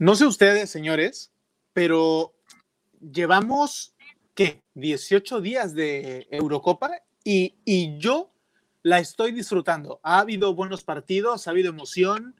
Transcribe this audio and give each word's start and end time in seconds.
No 0.00 0.14
sé 0.16 0.24
ustedes, 0.24 0.70
señores, 0.70 1.30
pero 1.74 2.32
llevamos, 3.02 3.94
¿qué? 4.34 4.62
18 4.72 5.42
días 5.42 5.74
de 5.74 6.26
Eurocopa 6.30 6.90
y, 7.22 7.56
y 7.66 7.98
yo 7.98 8.32
la 8.82 8.98
estoy 8.98 9.32
disfrutando. 9.32 10.00
Ha 10.02 10.20
habido 10.20 10.54
buenos 10.54 10.84
partidos, 10.84 11.46
ha 11.46 11.50
habido 11.50 11.68
emoción 11.68 12.34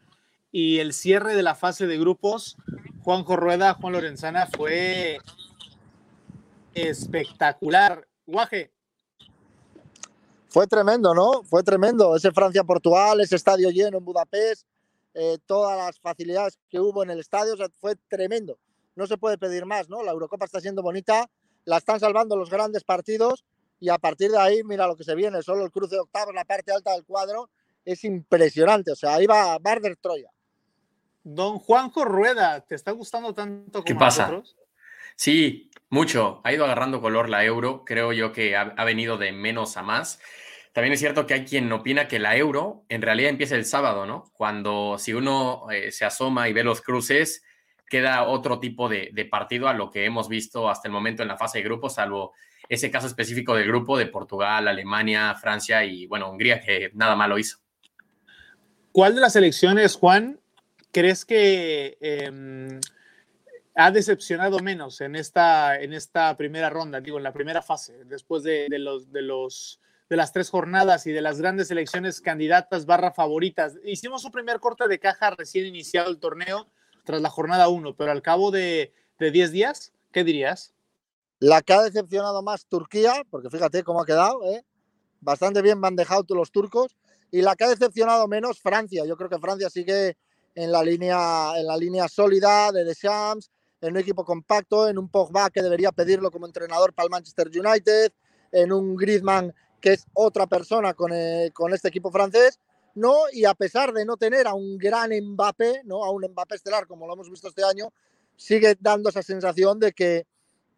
y 0.50 0.78
el 0.78 0.94
cierre 0.94 1.34
de 1.34 1.42
la 1.42 1.54
fase 1.54 1.86
de 1.86 1.98
grupos, 1.98 2.56
Juanjo 3.02 3.36
Rueda, 3.36 3.74
Juan 3.74 3.92
Lorenzana, 3.92 4.46
fue 4.46 5.18
espectacular. 6.72 8.08
Guaje. 8.24 8.72
Fue 10.48 10.66
tremendo, 10.66 11.14
¿no? 11.14 11.42
Fue 11.42 11.62
tremendo. 11.62 12.16
Ese 12.16 12.32
Francia-Portugal, 12.32 13.20
ese 13.20 13.36
estadio 13.36 13.68
lleno 13.68 13.98
en 13.98 14.04
Budapest, 14.06 14.66
eh, 15.14 15.38
todas 15.46 15.76
las 15.76 16.00
facilidades 16.00 16.58
que 16.68 16.80
hubo 16.80 17.02
en 17.02 17.10
el 17.10 17.20
estadio, 17.20 17.54
fue 17.80 17.96
tremendo. 18.08 18.58
No 18.96 19.06
se 19.06 19.18
puede 19.18 19.38
pedir 19.38 19.66
más, 19.66 19.88
¿no? 19.88 20.02
La 20.02 20.12
Eurocopa 20.12 20.44
está 20.44 20.60
siendo 20.60 20.82
bonita, 20.82 21.28
la 21.64 21.78
están 21.78 22.00
salvando 22.00 22.36
los 22.36 22.50
grandes 22.50 22.84
partidos 22.84 23.44
y 23.80 23.88
a 23.88 23.98
partir 23.98 24.30
de 24.30 24.38
ahí, 24.38 24.62
mira 24.62 24.86
lo 24.86 24.96
que 24.96 25.04
se 25.04 25.14
viene, 25.14 25.42
solo 25.42 25.64
el 25.64 25.70
cruce 25.70 25.94
de 25.94 26.02
octavos, 26.02 26.34
la 26.34 26.44
parte 26.44 26.72
alta 26.72 26.92
del 26.92 27.04
cuadro, 27.04 27.48
es 27.84 28.04
impresionante. 28.04 28.92
O 28.92 28.96
sea, 28.96 29.14
ahí 29.14 29.26
va 29.26 29.58
Barder 29.58 29.96
Troya. 29.96 30.30
Don 31.22 31.58
Juanjo 31.58 32.04
Rueda, 32.04 32.60
¿te 32.60 32.74
está 32.74 32.92
gustando 32.92 33.34
tanto 33.34 33.80
como 33.80 33.84
¿Qué 33.84 33.94
pasa? 33.94 34.42
Sí, 35.16 35.70
mucho. 35.90 36.40
Ha 36.44 36.52
ido 36.52 36.64
agarrando 36.64 37.00
color 37.00 37.28
la 37.28 37.44
euro. 37.44 37.84
Creo 37.84 38.12
yo 38.12 38.32
que 38.32 38.56
ha, 38.56 38.84
venido 38.84 39.18
de 39.18 39.32
menos 39.32 39.76
a 39.76 39.82
más. 39.82 40.18
También 40.72 40.92
es 40.92 41.00
cierto 41.00 41.26
que 41.26 41.34
hay 41.34 41.44
quien 41.44 41.70
opina 41.72 42.06
que 42.06 42.18
la 42.18 42.36
euro 42.36 42.84
en 42.88 43.02
realidad 43.02 43.30
empieza 43.30 43.56
el 43.56 43.64
sábado, 43.64 44.06
¿no? 44.06 44.30
Cuando 44.32 44.96
si 44.98 45.12
uno 45.12 45.68
eh, 45.70 45.90
se 45.90 46.04
asoma 46.04 46.48
y 46.48 46.52
ve 46.52 46.62
los 46.62 46.80
cruces, 46.80 47.42
queda 47.90 48.22
otro 48.22 48.60
tipo 48.60 48.88
de, 48.88 49.28
partido 49.30 49.68
a 49.68 49.74
lo 49.74 49.90
que 49.90 50.04
hemos 50.04 50.28
visto 50.28 50.70
hasta 50.70 50.86
el 50.86 50.92
momento 50.92 51.22
en 51.22 51.28
la 51.28 51.36
fase 51.36 51.58
de 51.58 51.64
grupos, 51.64 51.94
salvo 51.94 52.32
ese 52.68 52.88
caso 52.88 53.08
específico 53.08 53.54
del 53.56 53.66
grupo 53.66 53.98
de 53.98 54.06
Portugal, 54.06 54.68
Alemania, 54.68 55.34
Francia 55.34 55.84
y, 55.84 56.06
bueno, 56.06 56.30
Hungría, 56.30 56.60
que 56.60 56.92
nada 56.94 57.16
malo 57.16 57.36
hizo. 57.36 57.58
¿Cuál 58.92 59.16
de 59.16 59.20
las 59.20 59.34
elecciones, 59.34 59.96
Juan, 59.96 60.38
crees 60.92 61.24
que 61.24 61.98
em, 62.00 62.80
ha 63.74 63.90
decepcionado 63.90 64.60
menos 64.60 65.00
en 65.00 65.16
esta, 65.16 65.80
en 65.80 65.92
esta 65.92 66.36
primera 66.36 66.70
ronda, 66.70 67.00
digo, 67.00 67.18
en 67.18 67.24
la 67.24 67.32
primera 67.32 67.60
fase, 67.60 68.04
después 68.04 68.44
de, 68.44 68.68
los, 68.78 69.10
de, 69.10 69.22
los, 69.22 69.80
de 70.10 70.16
las 70.16 70.32
tres 70.32 70.50
jornadas 70.50 71.06
y 71.06 71.12
de 71.12 71.22
las 71.22 71.40
grandes 71.40 71.70
elecciones 71.70 72.20
candidatas 72.20 72.84
barra 72.84 73.12
favoritas? 73.12 73.78
Hicimos 73.84 74.24
un 74.26 74.32
primer 74.32 74.60
corte 74.60 74.86
de 74.88 74.98
caja 74.98 75.30
recién 75.30 75.64
iniciado 75.64 76.10
el 76.10 76.18
torneo 76.18 76.68
tras 77.04 77.22
la 77.22 77.30
jornada 77.30 77.68
1, 77.68 77.96
pero 77.96 78.12
al 78.12 78.20
cabo 78.20 78.50
de 78.50 78.92
10 79.18 79.52
días, 79.52 79.92
¿qué 80.12 80.24
dirías? 80.24 80.74
La 81.38 81.62
que 81.62 81.72
ha 81.72 81.80
decepcionado 81.80 82.42
más 82.42 82.66
Turquía, 82.66 83.24
porque 83.30 83.48
fíjate 83.48 83.82
cómo 83.82 84.02
ha 84.02 84.06
quedado, 84.06 84.44
¿eh? 84.44 84.64
bastante 85.20 85.62
bien 85.62 85.80
bandejado 85.80 86.24
los 86.30 86.50
turcos. 86.50 86.96
Y 87.30 87.42
la 87.42 87.54
que 87.54 87.64
ha 87.64 87.68
decepcionado 87.68 88.26
menos 88.26 88.60
Francia. 88.60 89.04
Yo 89.06 89.16
creo 89.16 89.30
que 89.30 89.38
Francia 89.38 89.70
sigue 89.70 90.16
en 90.54 90.72
la 90.72 90.82
línea, 90.82 91.52
en 91.56 91.66
la 91.66 91.76
línea 91.76 92.08
sólida 92.08 92.72
de 92.72 92.84
Deschamps, 92.84 93.50
en 93.80 93.92
un 93.92 93.98
equipo 93.98 94.24
compacto, 94.24 94.88
en 94.88 94.98
un 94.98 95.08
Pogba 95.08 95.48
que 95.50 95.62
debería 95.62 95.92
pedirlo 95.92 96.30
como 96.30 96.46
entrenador 96.46 96.92
para 96.92 97.04
el 97.04 97.10
Manchester 97.10 97.48
United, 97.48 98.12
en 98.50 98.72
un 98.72 98.96
Griezmann 98.96 99.54
que 99.80 99.94
es 99.94 100.06
otra 100.14 100.46
persona 100.46 100.94
con, 100.94 101.12
eh, 101.12 101.50
con 101.52 101.72
este 101.72 101.88
equipo 101.88 102.10
francés. 102.10 102.58
¿no? 102.94 103.14
Y 103.32 103.44
a 103.44 103.54
pesar 103.54 103.92
de 103.92 104.04
no 104.04 104.16
tener 104.16 104.46
a 104.46 104.54
un 104.54 104.78
gran 104.78 105.10
Mbappé, 105.10 105.82
¿no? 105.84 106.04
a 106.04 106.10
un 106.10 106.24
Mbappé 106.24 106.56
estelar 106.56 106.86
como 106.86 107.06
lo 107.06 107.14
hemos 107.14 107.30
visto 107.30 107.48
este 107.48 107.64
año, 107.64 107.92
sigue 108.36 108.76
dando 108.80 109.10
esa 109.10 109.22
sensación 109.22 109.78
de 109.78 109.92
que 109.92 110.26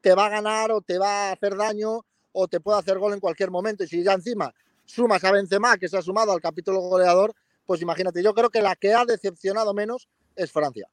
te 0.01 0.15
va 0.15 0.27
a 0.27 0.31
ganar 0.31 0.73
o 0.73 0.81
te 0.81 0.99
va 0.99 1.29
a 1.29 1.33
hacer 1.33 1.57
daño 1.57 2.05
o 2.33 2.49
te 2.49 2.61
puede 2.61 2.79
hacer 2.79 2.99
gol 2.99 3.15
en 3.15 3.21
cualquier 3.21 3.51
momento. 3.51 3.85
Y 3.85 3.89
si 3.89 4.03
ya 4.03 4.13
encima 4.15 4.53
sumas 4.85 5.23
a 5.25 5.33
Benzema, 5.33 5.79
que 5.79 5.89
se 5.89 5.97
ha 5.97 6.03
sumado 6.03 6.33
al 6.33 6.41
capítulo 6.41 6.81
goleador, 6.81 7.35
pues 7.67 7.81
imagínate, 7.81 8.23
yo 8.23 8.35
creo 8.35 8.51
que 8.51 8.63
la 8.63 8.75
que 8.75 8.93
ha 8.93 9.05
decepcionado 9.05 9.73
menos 9.73 10.09
es 10.35 10.51
Francia. 10.51 10.89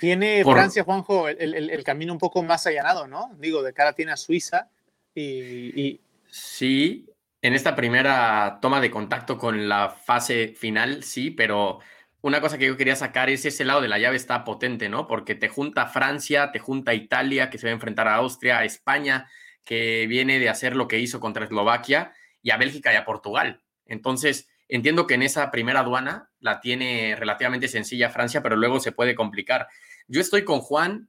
Tiene 0.00 0.44
Francia, 0.44 0.84
Juanjo, 0.84 1.28
el, 1.28 1.84
camino 1.84 2.12
un 2.12 2.18
poco 2.18 2.42
más 2.42 2.66
allanado, 2.66 3.06
¿no? 3.06 3.30
Digo, 3.38 3.62
de 3.62 3.72
cara 3.72 3.92
tiene 3.92 4.12
a 4.12 4.16
Suiza 4.16 4.68
y... 5.14 6.00
Sí, 6.28 7.06
en 7.42 7.54
esta 7.54 7.76
primera 7.76 8.58
toma 8.60 8.80
de 8.80 8.90
contacto 8.90 9.38
con 9.38 9.68
la 9.68 9.90
fase 9.90 10.54
final, 10.56 11.02
sí, 11.02 11.30
pero 11.30 11.80
una 12.20 12.40
cosa 12.40 12.58
que 12.58 12.66
yo 12.66 12.76
quería 12.76 12.96
sacar 12.96 13.30
es 13.30 13.44
ese 13.44 13.64
lado 13.64 13.80
de 13.80 13.88
la 13.88 13.98
llave 13.98 14.16
está 14.16 14.44
potente, 14.44 14.88
¿no? 14.88 15.06
Porque 15.06 15.34
te 15.34 15.48
junta 15.48 15.86
Francia, 15.86 16.50
te 16.50 16.58
junta 16.58 16.94
Italia, 16.94 17.50
que 17.50 17.58
se 17.58 17.66
va 17.66 17.70
a 17.70 17.74
enfrentar 17.74 18.08
a 18.08 18.16
Austria, 18.16 18.58
a 18.58 18.64
España, 18.64 19.28
que 19.64 20.06
viene 20.08 20.38
de 20.38 20.48
hacer 20.48 20.76
lo 20.76 20.88
que 20.88 20.98
hizo 20.98 21.20
contra 21.20 21.44
Eslovaquia, 21.44 22.12
y 22.42 22.50
a 22.50 22.56
Bélgica 22.56 22.92
y 22.92 22.96
a 22.96 23.04
Portugal. 23.04 23.62
Entonces, 23.84 24.48
entiendo 24.68 25.06
que 25.06 25.14
en 25.14 25.22
esa 25.22 25.50
primera 25.50 25.80
aduana 25.80 26.30
la 26.40 26.60
tiene 26.60 27.16
relativamente 27.16 27.68
sencilla 27.68 28.10
Francia, 28.10 28.42
pero 28.42 28.56
luego 28.56 28.80
se 28.80 28.92
puede 28.92 29.14
complicar. 29.14 29.68
Yo 30.08 30.20
estoy 30.20 30.44
con 30.44 30.60
Juan, 30.60 31.08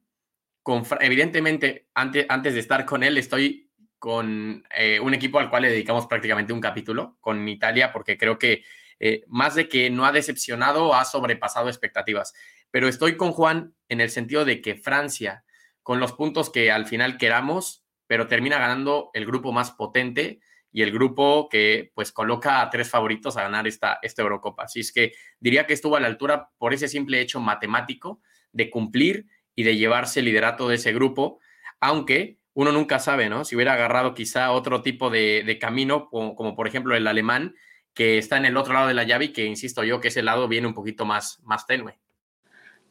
evidentemente, 1.00 1.88
antes 1.94 2.54
de 2.54 2.60
estar 2.60 2.84
con 2.84 3.02
él, 3.02 3.18
estoy 3.18 3.67
con 3.98 4.64
eh, 4.76 5.00
un 5.00 5.14
equipo 5.14 5.38
al 5.38 5.50
cual 5.50 5.62
le 5.62 5.70
dedicamos 5.70 6.06
prácticamente 6.06 6.52
un 6.52 6.60
capítulo, 6.60 7.16
con 7.20 7.48
Italia, 7.48 7.92
porque 7.92 8.16
creo 8.16 8.38
que 8.38 8.64
eh, 9.00 9.24
más 9.26 9.54
de 9.54 9.68
que 9.68 9.90
no 9.90 10.04
ha 10.04 10.12
decepcionado, 10.12 10.94
ha 10.94 11.04
sobrepasado 11.04 11.68
expectativas. 11.68 12.34
Pero 12.70 12.88
estoy 12.88 13.16
con 13.16 13.32
Juan 13.32 13.74
en 13.88 14.00
el 14.00 14.10
sentido 14.10 14.44
de 14.44 14.60
que 14.60 14.76
Francia, 14.76 15.44
con 15.82 16.00
los 16.00 16.12
puntos 16.12 16.50
que 16.50 16.70
al 16.70 16.86
final 16.86 17.16
queramos, 17.16 17.84
pero 18.06 18.26
termina 18.26 18.58
ganando 18.58 19.10
el 19.14 19.26
grupo 19.26 19.52
más 19.52 19.70
potente 19.70 20.40
y 20.70 20.82
el 20.82 20.92
grupo 20.92 21.48
que 21.48 21.92
pues 21.94 22.12
coloca 22.12 22.60
a 22.60 22.70
tres 22.70 22.90
favoritos 22.90 23.36
a 23.36 23.42
ganar 23.42 23.66
esta, 23.66 23.98
esta 24.02 24.22
Eurocopa. 24.22 24.64
Así 24.64 24.80
es 24.80 24.92
que 24.92 25.12
diría 25.40 25.66
que 25.66 25.72
estuvo 25.72 25.96
a 25.96 26.00
la 26.00 26.06
altura 26.06 26.50
por 26.58 26.74
ese 26.74 26.88
simple 26.88 27.20
hecho 27.20 27.40
matemático 27.40 28.20
de 28.52 28.70
cumplir 28.70 29.26
y 29.54 29.62
de 29.62 29.76
llevarse 29.76 30.20
el 30.20 30.26
liderato 30.26 30.68
de 30.68 30.76
ese 30.76 30.92
grupo, 30.92 31.40
aunque 31.80 32.37
uno 32.58 32.72
nunca 32.72 32.98
sabe, 32.98 33.28
¿no? 33.28 33.44
Si 33.44 33.54
hubiera 33.54 33.74
agarrado 33.74 34.16
quizá 34.16 34.50
otro 34.50 34.82
tipo 34.82 35.10
de, 35.10 35.58
camino, 35.60 36.10
como, 36.10 36.56
por 36.56 36.66
ejemplo 36.66 36.96
el 36.96 37.06
alemán, 37.06 37.54
que 37.94 38.18
está 38.18 38.36
en 38.36 38.46
el 38.46 38.56
otro 38.56 38.74
lado 38.74 38.88
de 38.88 38.94
la 38.94 39.04
llave 39.04 39.26
y 39.26 39.32
que, 39.32 39.44
insisto 39.44 39.84
yo, 39.84 40.00
que 40.00 40.08
ese 40.08 40.22
lado 40.22 40.48
viene 40.48 40.66
un 40.66 40.74
poquito 40.74 41.04
más, 41.04 41.38
más 41.44 41.68
tenue. 41.68 42.00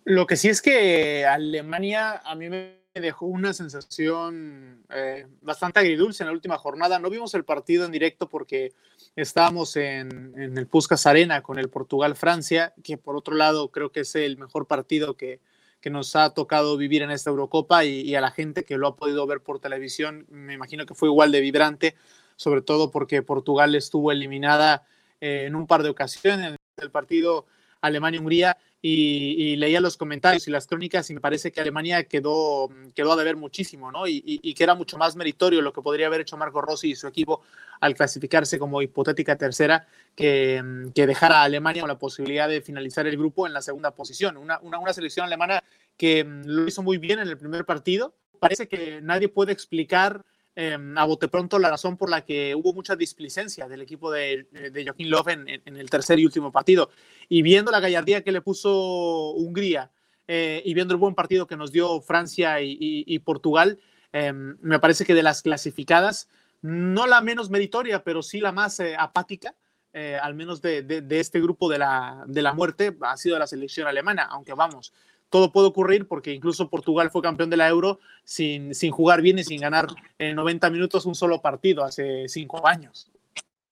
Lo 0.05 0.25
que 0.25 0.37
sí 0.37 0.47
es 0.47 0.61
que 0.61 1.25
Alemania 1.25 2.21
a 2.23 2.33
mí 2.35 2.47
me 2.47 2.77
dejó 2.93 3.25
una 3.25 3.51
sensación 3.51 4.85
eh, 4.89 5.27
bastante 5.41 5.81
agridulce 5.81 6.23
en 6.23 6.27
la 6.27 6.33
última 6.33 6.57
jornada. 6.57 6.97
No 6.97 7.09
vimos 7.09 7.33
el 7.33 7.43
partido 7.43 7.83
en 7.83 7.91
directo 7.91 8.29
porque 8.29 8.71
estábamos 9.17 9.75
en, 9.75 10.33
el 10.37 10.67
Puskas 10.67 11.05
Arena 11.05 11.41
con 11.41 11.59
el 11.59 11.69
Portugal-Francia, 11.69 12.73
que 12.85 12.97
por 12.97 13.17
otro 13.17 13.35
lado 13.35 13.69
creo 13.69 13.91
que 13.91 13.99
es 13.99 14.15
el 14.15 14.37
mejor 14.37 14.65
partido 14.65 15.17
que, 15.17 15.41
que 15.81 15.89
nos 15.89 16.15
ha 16.15 16.33
tocado 16.33 16.77
vivir 16.77 17.01
en 17.01 17.11
esta 17.11 17.29
Eurocopa 17.29 17.85
y, 17.85 18.15
a 18.15 18.21
la 18.21 18.31
gente 18.31 18.63
que 18.63 18.77
lo 18.77 18.87
ha 18.87 18.95
podido 18.95 19.25
ver 19.27 19.41
por 19.41 19.59
televisión, 19.59 20.25
me 20.29 20.53
imagino 20.53 20.85
que 20.85 20.95
fue 20.95 21.09
igual 21.09 21.31
de 21.31 21.41
vibrante, 21.41 21.95
sobre 22.35 22.61
todo 22.61 22.91
porque 22.91 23.21
Portugal 23.21 23.75
estuvo 23.75 24.11
eliminada 24.11 24.85
eh, 25.21 25.45
en 25.47 25.55
un 25.55 25.67
par 25.67 25.83
de 25.83 25.89
ocasiones 25.89 26.55
el 26.77 26.91
partido 26.91 27.47
Alemania-Hungría 27.81 28.57
y, 28.81 29.55
leía 29.57 29.81
los 29.81 29.97
comentarios 29.97 30.47
y 30.47 30.51
las 30.51 30.67
crónicas 30.67 31.09
y 31.09 31.13
me 31.13 31.19
parece 31.19 31.51
que 31.51 31.59
Alemania 31.59 32.03
quedó, 32.03 32.69
quedó 32.95 33.13
a 33.13 33.15
deber 33.15 33.35
muchísimo, 33.35 33.91
¿no? 33.91 34.07
Y, 34.07 34.53
que 34.53 34.63
era 34.63 34.75
mucho 34.75 34.97
más 34.97 35.15
meritorio 35.15 35.61
lo 35.61 35.73
que 35.73 35.81
podría 35.81 36.07
haber 36.07 36.21
hecho 36.21 36.37
Marco 36.37 36.61
Rossi 36.61 36.91
y 36.91 36.95
su 36.95 37.07
equipo 37.07 37.41
al 37.79 37.95
clasificarse 37.95 38.57
como 38.59 38.81
hipotética 38.81 39.35
tercera 39.35 39.87
que, 40.15 40.63
que 40.95 41.07
dejar 41.07 41.31
a 41.31 41.43
Alemania 41.43 41.81
con 41.81 41.89
la 41.89 41.99
posibilidad 41.99 42.47
de 42.47 42.61
finalizar 42.61 43.07
el 43.07 43.17
grupo 43.17 43.47
en 43.47 43.53
la 43.53 43.61
segunda 43.61 43.91
posición. 43.91 44.37
Una, 44.37 44.59
una, 44.61 44.79
una 44.79 44.93
selección 44.93 45.25
alemana 45.25 45.63
que 45.97 46.23
mm, 46.23 46.43
lo 46.45 46.67
hizo 46.67 46.83
muy 46.83 46.97
bien 46.97 47.19
en 47.19 47.27
el 47.27 47.37
primer 47.37 47.65
partido. 47.65 48.13
Parece 48.39 48.67
que 48.67 49.01
nadie 49.01 49.29
puede 49.29 49.51
explicar 49.51 50.23
Em, 50.59 50.97
a 50.97 51.05
bote 51.05 51.27
pronto 51.27 51.59
la 51.59 51.69
razón 51.69 51.97
por 51.97 52.09
la 52.09 52.25
que 52.25 52.55
hubo 52.55 52.73
mucha 52.73 52.95
displicencia 52.95 53.67
del 53.67 53.83
equipo 53.83 54.09
de, 54.09 54.47
de 54.71 54.83
Joaquín 54.85 55.11
Love 55.11 55.27
en, 55.27 55.77
el 55.77 55.87
tercer 55.91 56.17
y 56.17 56.25
último 56.25 56.51
partido. 56.51 56.89
Y 57.29 57.43
viendo 57.43 57.69
la 57.69 57.79
gallardía 57.79 58.23
que 58.23 58.31
le 58.31 58.41
puso 58.41 59.33
Hungría 59.33 59.91
eh, 60.27 60.63
y 60.65 60.73
viendo 60.73 60.95
el 60.95 60.99
buen 60.99 61.13
partido 61.13 61.45
que 61.45 61.57
nos 61.57 61.71
dio 61.71 62.01
Francia 62.01 62.59
y, 62.59 63.19
Portugal, 63.19 63.79
em, 64.11 64.57
me 64.59 64.79
parece 64.79 65.05
que 65.05 65.13
de 65.13 65.21
las 65.21 65.43
clasificadas, 65.43 66.27
no 66.63 67.05
la 67.05 67.21
menos 67.21 67.51
meritoria, 67.51 68.03
pero 68.03 68.23
sí 68.23 68.39
la 68.39 68.51
más 68.51 68.79
eh, 68.79 68.95
apática, 68.97 69.53
eh, 69.93 70.17
al 70.19 70.33
menos 70.33 70.59
de, 70.59 70.81
de, 70.81 71.19
este 71.19 71.39
grupo 71.39 71.69
de 71.69 71.77
la, 71.77 72.23
de 72.25 72.41
la 72.41 72.53
muerte, 72.53 72.97
ha 73.01 73.15
sido 73.15 73.37
la 73.37 73.45
selección 73.45 73.85
alemana, 73.85 74.23
aunque 74.23 74.55
vamos, 74.55 74.91
todo 75.29 75.51
puede 75.51 75.67
ocurrir 75.67 76.07
porque 76.07 76.33
incluso 76.33 76.69
Portugal 76.69 77.11
fue 77.11 77.21
campeón 77.21 77.49
de 77.49 77.57
la 77.57 77.67
Euro 77.67 77.99
sin, 78.23 78.73
sin 78.73 78.91
jugar 78.91 79.21
bien 79.21 79.39
y 79.39 79.43
sin 79.43 79.59
ganar 79.61 79.87
en 80.17 80.35
90 80.35 80.69
minutos 80.69 81.05
un 81.05 81.15
solo 81.15 81.41
partido 81.41 81.83
hace 81.83 82.27
cinco 82.27 82.65
años. 82.65 83.09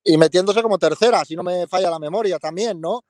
Y 0.03 0.17
metiéndose 0.17 0.61
como 0.61 0.77
tercera, 0.77 1.25
si 1.25 1.35
no 1.35 1.43
me 1.43 1.67
falla 1.67 1.89
la 1.89 1.99
memoria 1.99 2.37
también, 2.39 2.79
¿no? 2.79 3.03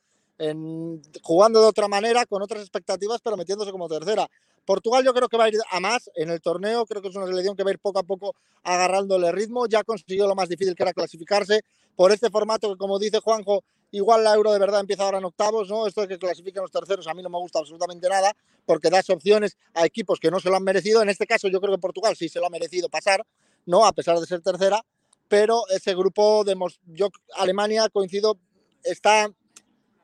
jugando 1.22 1.62
de 1.62 1.68
otra 1.68 1.88
manera, 1.88 2.26
con 2.26 2.42
otras 2.42 2.62
expectativas, 2.62 3.22
pero 3.24 3.38
metiéndose 3.38 3.72
como 3.72 3.88
tercera. 3.88 4.30
Portugal 4.66 5.04
yo 5.04 5.14
creo 5.14 5.30
que 5.30 5.38
va 5.38 5.46
a 5.46 5.50
ir 5.50 5.58
a 5.72 5.80
más 5.80 6.10
en 6.16 6.30
el 6.30 6.42
torneo, 6.42 6.86
creo 6.86 7.02
que 7.02 7.10
es 7.10 7.16
una 7.16 7.28
selección 7.28 7.56
que 7.56 7.64
va 7.64 7.70
a 7.70 7.74
ir 7.74 7.80
poco 7.80 8.00
a 8.00 8.04
poco 8.04 8.36
agarrándole 8.64 9.32
ritmo, 9.32 9.68
ya 9.68 9.84
consiguió 9.84 10.28
lo 10.28 10.36
más 10.36 10.50
difícil 10.50 10.76
que 10.76 10.84
era 10.84 10.94
clasificarse 10.94 11.62
por 11.96 12.12
este 12.12 12.30
formato 12.30 12.70
que 12.70 12.78
como 12.78 13.00
dice 13.00 13.20
Juanjo, 13.20 13.64
igual 13.92 14.24
la 14.24 14.34
Euro 14.34 14.52
de 14.52 14.60
verdad 14.60 14.82
empieza 14.82 15.04
ahora 15.04 15.20
en 15.20 15.26
octavos, 15.26 15.70
¿no? 15.70 15.88
Esto 15.88 16.02
de 16.02 16.08
que 16.08 16.18
clasifiquen 16.18 16.62
los 16.62 16.72
terceros 16.72 17.08
a 17.08 17.14
mí 17.14 17.22
no 17.22 17.30
me 17.30 17.38
gusta 17.38 17.60
absolutamente 17.60 18.10
nada 18.10 18.36
porque 18.66 18.90
das 18.90 19.10
opciones 19.10 19.58
a 19.74 19.86
equipos 19.86 20.20
que 20.20 20.32
no 20.32 20.40
se 20.40 20.50
lo 20.50 20.56
han 20.56 20.64
merecido, 20.64 21.02
en 21.02 21.10
este 21.10 21.26
caso 21.26 21.48
yo 21.48 21.62
creo 21.62 21.76
que 21.76 21.82
Portugal 21.82 22.16
sí 22.16 22.28
se 22.28 22.40
lo 22.40 22.48
ha 22.48 22.50
merecido 22.50 22.90
pasar, 22.90 23.26
¿no? 23.66 23.86
A 23.86 23.94
pesar 23.94 24.20
de 24.20 24.26
ser 24.26 24.42
tercera, 24.42 24.84
pero 25.28 25.62
ese 25.70 25.94
grupo 25.96 26.44
de 26.44 26.56
yo 26.88 27.10
Alemania 27.36 27.88
coincido 27.90 28.38
está 28.84 29.30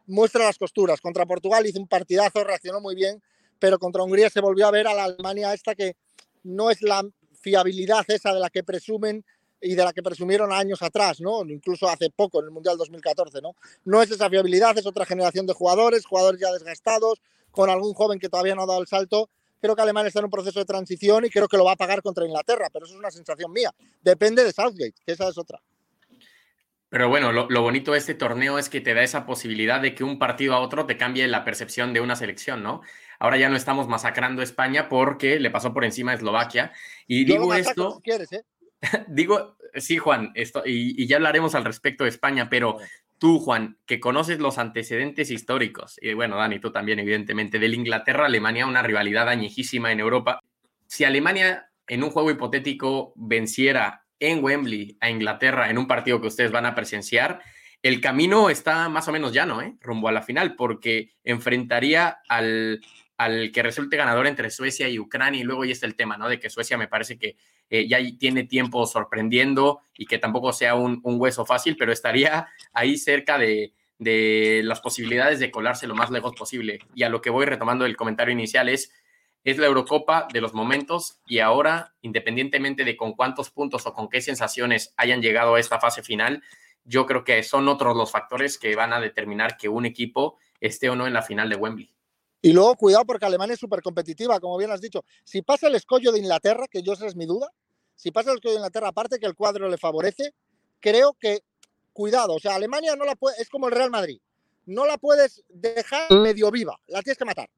muestra 0.08 0.46
las 0.46 0.58
costuras. 0.58 1.02
Contra 1.02 1.26
Portugal 1.26 1.66
hizo 1.66 1.80
un 1.80 1.88
partidazo, 1.88 2.44
reaccionó 2.44 2.82
muy 2.82 2.96
bien, 2.96 3.22
pero 3.62 3.78
contra 3.78 4.02
Hungría 4.02 4.32
se 4.32 4.42
volvió 4.42 4.66
a 4.66 4.72
ver 4.72 4.88
a 4.88 4.96
la 4.96 5.04
Alemania 5.04 5.54
esta 5.54 5.76
que 5.76 5.96
no 6.44 6.72
es 6.72 6.82
la 6.82 7.06
fiabilidad 7.40 8.04
esa 8.08 8.34
de 8.34 8.40
la 8.40 8.50
que 8.50 8.64
presumen 8.64 9.24
y 9.62 9.76
de 9.76 9.84
la 9.86 9.94
que 9.94 10.02
presumieron 10.02 10.52
años 10.52 10.82
atrás, 10.82 11.22
¿no? 11.22 11.44
Incluso 11.46 11.88
hace 11.88 12.10
poco, 12.10 12.40
en 12.40 12.46
el 12.46 12.52
Mundial 12.52 12.76
2014, 12.76 13.40
¿no? 13.40 13.54
No 13.86 14.02
es 14.02 14.10
esa 14.10 14.32
fiabilidad, 14.32 14.76
es 14.80 14.88
otra 14.88 15.06
generación 15.06 15.46
de 15.46 15.54
jugadores, 15.54 16.08
jugadores 16.08 16.42
ya 16.42 16.52
desgastados, 16.52 17.22
con 17.52 17.70
algún 17.70 17.94
joven 17.94 18.18
que 18.18 18.30
todavía 18.30 18.56
no 18.56 18.64
ha 18.64 18.66
dado 18.66 18.82
el 18.82 18.88
salto. 18.88 19.30
Creo 19.62 19.76
que 19.76 19.82
Alemania 19.84 20.08
está 20.08 20.22
en 20.22 20.26
un 20.26 20.32
proceso 20.32 20.58
de 20.58 20.66
transición 20.66 21.26
y 21.26 21.30
creo 21.30 21.48
que 21.48 21.58
lo 21.58 21.66
va 21.66 21.74
a 21.74 21.76
pagar 21.76 22.02
contra 22.02 22.26
Inglaterra, 22.26 22.68
pero 22.74 22.86
eso 22.86 22.96
es 22.96 23.00
una 23.00 23.12
sensación 23.12 23.52
mía. 23.52 23.72
Depende 24.02 24.44
de 24.44 24.52
Southgate, 24.52 24.96
que 25.06 25.12
esa 25.12 25.30
es 25.30 25.38
otra. 25.38 25.62
Pero 26.92 27.08
bueno, 27.08 27.32
lo, 27.32 27.62
bonito 27.62 27.94
de 27.94 28.00
este 28.00 28.16
torneo 28.16 28.60
es 28.60 28.68
que 28.68 28.82
te 28.82 28.94
da 28.94 29.02
esa 29.02 29.26
posibilidad 29.26 29.80
de 29.80 29.96
que 29.96 30.04
un 30.04 30.20
partido 30.20 30.56
a 30.56 30.60
otro 30.60 30.86
te 30.86 30.98
cambie 30.98 31.26
la 31.30 31.46
percepción 31.46 31.94
de 31.94 32.02
una 32.02 32.18
selección, 32.18 32.64
¿no? 32.64 32.82
Ahora 33.22 33.38
ya 33.38 33.50
no 33.50 33.56
estamos 33.56 33.88
masacrando 33.88 34.42
a 34.42 34.44
España 34.44 34.90
porque 34.90 35.40
le 35.40 35.52
pasó 35.52 35.76
por 35.76 35.86
encima 35.86 36.12
a 36.12 36.16
Eslovaquia. 36.16 36.72
Y 37.06 37.24
digo 37.24 37.54
esto. 37.54 38.02
quieres, 38.04 38.34
¿eh? 38.34 38.44
digo, 39.10 39.58
sí, 39.76 39.98
Juan, 39.98 40.32
esto, 40.34 40.64
y, 40.66 41.06
ya 41.06 41.18
hablaremos 41.18 41.54
al 41.54 41.64
respecto 41.64 42.04
de 42.04 42.10
España, 42.10 42.50
pero 42.50 42.80
tú, 43.20 43.38
Juan, 43.40 43.78
que 43.86 44.00
conoces 44.00 44.40
los 44.40 44.58
antecedentes 44.58 45.30
históricos, 45.30 46.00
y 46.02 46.16
bueno, 46.16 46.36
Dani, 46.36 46.58
tú 46.58 46.72
también, 46.72 46.98
evidentemente, 46.98 47.60
del 47.60 47.76
Inglaterra-Alemania, 47.76 48.66
una 48.66 48.82
rivalidad 48.82 49.30
añejísima 49.30 49.92
en 49.92 50.00
Europa. 50.00 50.40
Si 50.88 51.04
Alemania 51.04 51.70
en 51.86 52.04
un 52.04 52.10
juego 52.10 52.32
hipotético 52.32 53.14
venciera 53.16 54.04
en 54.20 54.44
Wembley 54.44 54.98
a 55.00 55.12
Inglaterra 55.12 55.70
en 55.70 55.78
un 55.78 55.86
partido 55.86 56.20
que 56.22 56.28
ustedes 56.28 56.52
van 56.52 56.66
a 56.66 56.74
presenciar, 56.74 57.44
el 57.84 58.02
camino 58.02 58.50
está 58.50 58.90
más 58.90 59.08
o 59.08 59.12
menos 59.12 59.32
llano, 59.32 59.62
¿eh? 59.62 59.76
rumbo 59.80 60.08
a 60.08 60.12
la 60.12 60.24
final, 60.24 60.56
porque 60.56 61.12
enfrentaría 61.24 62.18
al, 62.28 62.82
al 63.22 63.52
que 63.52 63.62
resulte 63.62 63.98
ganador 63.98 64.26
entre 64.26 64.50
Suecia 64.50 64.90
y 64.90 64.98
Ucrania, 64.98 65.42
y 65.42 65.44
luego 65.44 65.64
ya 65.64 65.74
está 65.74 65.86
el 65.86 65.96
tema, 65.96 66.18
¿no? 66.18 66.28
De 66.28 66.40
que 66.40 66.50
Suecia 66.50 66.76
me 66.76 66.88
parece 66.88 67.20
que 67.20 67.38
eh, 67.70 67.88
ya 67.88 68.00
tiene 68.18 68.46
tiempo 68.46 68.88
sorprendiendo 68.88 69.82
y 69.96 70.08
que 70.08 70.18
tampoco 70.18 70.52
sea 70.54 70.74
un, 70.74 71.02
hueso 71.04 71.46
fácil, 71.46 71.78
pero 71.78 71.92
estaría 71.92 72.48
ahí 72.74 72.98
cerca 72.98 73.38
de, 73.38 73.74
de, 74.00 74.62
las 74.64 74.82
posibilidades 74.82 75.40
de 75.40 75.52
colarse 75.52 75.86
lo 75.86 75.94
más 75.94 76.10
lejos 76.10 76.34
posible. 76.34 76.80
Y 76.96 77.04
a 77.04 77.10
lo 77.10 77.22
que 77.22 77.30
voy 77.30 77.46
retomando 77.46 77.86
el 77.86 77.96
comentario 77.96 78.34
inicial 78.34 78.70
es, 78.70 78.92
es 79.44 79.60
la 79.60 79.68
Eurocopa 79.68 80.28
de 80.34 80.42
los 80.42 80.56
momentos 80.56 81.20
y 81.28 81.40
ahora, 81.40 81.94
independientemente 82.02 82.84
de 82.84 82.98
con 82.98 83.14
cuántos 83.14 83.52
puntos 83.52 83.86
o 83.86 83.94
con 83.94 84.10
qué 84.10 84.22
sensaciones 84.22 84.96
hayan 84.98 85.22
llegado 85.22 85.54
a 85.54 85.60
esta 85.60 85.80
fase 85.80 86.02
final, 86.02 86.42
yo 86.86 87.06
creo 87.06 87.24
que 87.24 87.44
son 87.44 87.68
otros 87.68 87.96
los 87.96 88.12
factores 88.12 88.58
que 88.58 88.76
van 88.76 88.94
a 88.94 89.00
determinar 89.00 89.58
que 89.58 89.70
un 89.70 89.86
equipo 89.86 90.40
esté 90.60 90.90
o 90.90 90.96
no 90.96 91.06
en 91.06 91.14
la 91.14 91.22
final 91.22 91.50
de 91.50 91.56
Wembley. 91.56 91.94
Y 92.42 92.54
luego, 92.54 92.76
cuidado, 92.76 93.06
porque 93.06 93.26
Alemania 93.26 93.54
es 93.54 93.60
súper 93.60 93.82
competitiva, 93.82 94.40
como 94.40 94.58
bien 94.58 94.72
has 94.72 94.82
dicho. 94.82 95.04
Si 95.24 95.42
pasa 95.42 95.68
el 95.68 95.76
escollo 95.76 96.12
de 96.12 96.20
Inglaterra, 96.20 96.66
que 96.70 96.82
yo 96.82 96.94
esa 96.94 97.06
es 97.06 97.16
mi 97.16 97.26
duda, 97.26 97.52
si 97.96 98.12
pasa 98.12 98.32
el 98.32 98.38
escollo 98.38 98.54
de 98.54 98.60
Inglaterra, 98.60 98.88
aparte 98.88 99.20
que 99.20 99.28
el 99.28 99.36
cuadro 99.36 99.70
le 99.70 99.78
favorece, 99.78 100.34
creo 100.80 101.14
que, 101.20 101.44
cuidado, 101.94 102.34
o 102.34 102.40
sea, 102.40 102.56
Alemania 102.56 102.96
no 102.96 103.06
la 103.06 103.16
puede, 103.16 103.40
es 103.40 103.50
como 103.50 103.68
el 103.68 103.74
Real 103.74 103.92
Madrid, 103.92 104.20
no 104.66 104.86
la 104.86 104.98
puedes 104.98 105.44
dejar 105.50 106.12
medio 106.12 106.50
viva, 106.50 106.80
la 106.88 107.02
tienes 107.02 107.18
que 107.18 107.26
matar. 107.26 107.50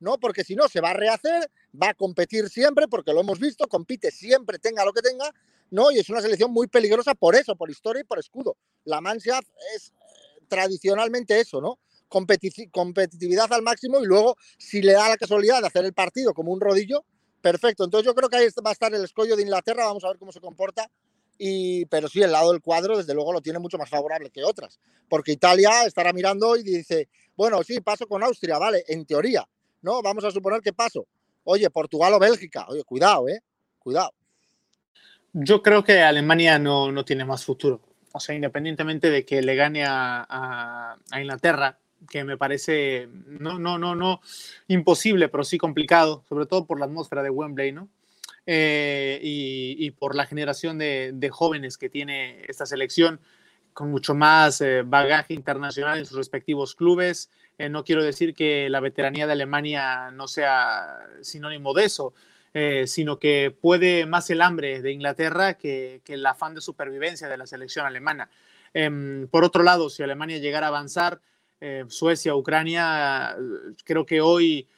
¿no? 0.00 0.18
Porque 0.18 0.44
si 0.44 0.54
no, 0.54 0.68
se 0.68 0.80
va 0.80 0.90
a 0.90 0.94
rehacer, 0.94 1.50
va 1.80 1.90
a 1.90 1.94
competir 1.94 2.48
siempre, 2.48 2.86
porque 2.88 3.12
lo 3.12 3.20
hemos 3.20 3.38
visto, 3.38 3.66
compite 3.66 4.10
siempre, 4.10 4.58
tenga 4.58 4.84
lo 4.84 4.92
que 4.92 5.02
tenga, 5.02 5.32
¿no? 5.70 5.90
Y 5.90 5.98
es 5.98 6.08
una 6.08 6.20
selección 6.20 6.52
muy 6.52 6.66
peligrosa 6.66 7.14
por 7.14 7.34
eso, 7.34 7.56
por 7.56 7.70
historia 7.70 8.00
y 8.00 8.04
por 8.04 8.18
escudo. 8.18 8.56
La 8.84 9.00
Mannschaft 9.00 9.48
es 9.74 9.88
eh, 9.88 10.42
tradicionalmente 10.48 11.40
eso, 11.40 11.60
¿no? 11.60 11.78
Competitividad 12.08 13.52
al 13.52 13.62
máximo 13.62 14.00
y 14.00 14.06
luego, 14.06 14.36
si 14.58 14.82
le 14.82 14.92
da 14.92 15.08
la 15.08 15.16
casualidad 15.16 15.60
de 15.60 15.68
hacer 15.68 15.84
el 15.84 15.92
partido 15.92 16.34
como 16.34 16.52
un 16.52 16.60
rodillo, 16.60 17.04
perfecto. 17.40 17.84
Entonces 17.84 18.06
yo 18.06 18.14
creo 18.14 18.28
que 18.28 18.36
ahí 18.36 18.48
va 18.64 18.70
a 18.70 18.72
estar 18.72 18.94
el 18.94 19.04
escollo 19.04 19.36
de 19.36 19.42
Inglaterra, 19.42 19.86
vamos 19.86 20.04
a 20.04 20.08
ver 20.08 20.18
cómo 20.18 20.32
se 20.32 20.40
comporta. 20.40 20.90
Y, 21.38 21.84
pero 21.86 22.08
sí, 22.08 22.22
el 22.22 22.32
lado 22.32 22.52
del 22.52 22.62
cuadro, 22.62 22.96
desde 22.96 23.12
luego, 23.12 23.32
lo 23.32 23.42
tiene 23.42 23.58
mucho 23.58 23.76
más 23.76 23.90
favorable 23.90 24.30
que 24.30 24.42
otras, 24.42 24.80
porque 25.08 25.32
Italia 25.32 25.84
estará 25.84 26.12
mirando 26.12 26.56
y 26.56 26.62
dice, 26.62 27.08
bueno, 27.36 27.62
sí, 27.62 27.80
paso 27.80 28.06
con 28.06 28.22
Austria, 28.22 28.58
vale, 28.58 28.84
en 28.88 29.04
teoría, 29.04 29.46
¿no? 29.82 30.00
Vamos 30.00 30.24
a 30.24 30.30
suponer 30.30 30.62
que 30.62 30.72
paso. 30.72 31.06
Oye, 31.44 31.68
Portugal 31.68 32.14
o 32.14 32.18
Bélgica, 32.18 32.66
oye, 32.68 32.82
cuidado, 32.84 33.28
¿eh? 33.28 33.42
Cuidado. 33.78 34.12
Yo 35.32 35.62
creo 35.62 35.84
que 35.84 36.00
Alemania 36.00 36.58
no, 36.58 36.90
no 36.90 37.04
tiene 37.04 37.26
más 37.26 37.44
futuro. 37.44 37.82
O 38.16 38.20
sea, 38.20 38.34
independientemente 38.34 39.10
de 39.10 39.26
que 39.26 39.42
le 39.42 39.54
gane 39.54 39.84
a, 39.84 40.96
a, 41.10 41.20
Inglaterra, 41.20 41.78
que 42.10 42.24
me 42.24 42.36
parece 42.36 43.08
no, 43.26 43.58
no, 43.58 43.78
no, 43.78 43.94
no 43.94 44.20
imposible, 44.68 45.28
pero 45.28 45.44
sí 45.44 45.58
complicado, 45.58 46.24
sobre 46.28 46.46
todo 46.46 46.66
por 46.66 46.78
la 46.78 46.86
atmósfera 46.86 47.22
de 47.22 47.30
Wembley, 47.30 47.72
¿no? 47.72 47.88
Eh, 48.48 49.18
y, 49.22 49.90
por 49.92 50.14
la 50.14 50.24
generación 50.24 50.78
de, 50.78 51.28
jóvenes 51.32 51.76
que 51.76 51.88
tiene 51.88 52.44
esta 52.46 52.64
selección, 52.64 53.20
con 53.72 53.90
mucho 53.90 54.14
más 54.14 54.60
eh, 54.60 54.82
bagaje 54.86 55.34
internacional 55.34 55.98
en 55.98 56.06
sus 56.06 56.16
respectivos 56.16 56.76
clubes, 56.76 57.28
eh, 57.58 57.68
no 57.68 57.84
quiero 57.84 58.04
decir 58.04 58.34
que 58.34 58.70
la 58.70 58.80
veteranía 58.80 59.26
de 59.26 59.32
Alemania 59.32 60.10
no 60.12 60.28
sea 60.28 60.96
sinónimo 61.22 61.74
de 61.74 61.84
eso, 61.84 62.14
sino 62.86 63.18
que 63.18 63.54
puede 63.60 64.06
más 64.06 64.30
el 64.30 64.40
hambre 64.40 64.80
de 64.80 64.90
Inglaterra 64.90 65.58
que, 65.58 66.00
el 66.06 66.24
afán 66.24 66.54
de 66.54 66.62
supervivencia 66.62 67.28
de 67.28 67.36
la 67.36 67.46
selección 67.46 67.84
alemana. 67.84 68.30
Em, 68.72 69.28
por 69.28 69.44
otro 69.44 69.62
lado, 69.62 69.90
si 69.90 70.02
Alemania 70.02 70.38
llegara 70.38 70.68
a 70.68 70.70
avanzar, 70.70 71.20
eh, 71.60 71.84
Suecia, 71.88 72.34
Ucrania, 72.34 73.36
creo 73.84 74.04
que 74.04 74.20
hoy 74.20 74.68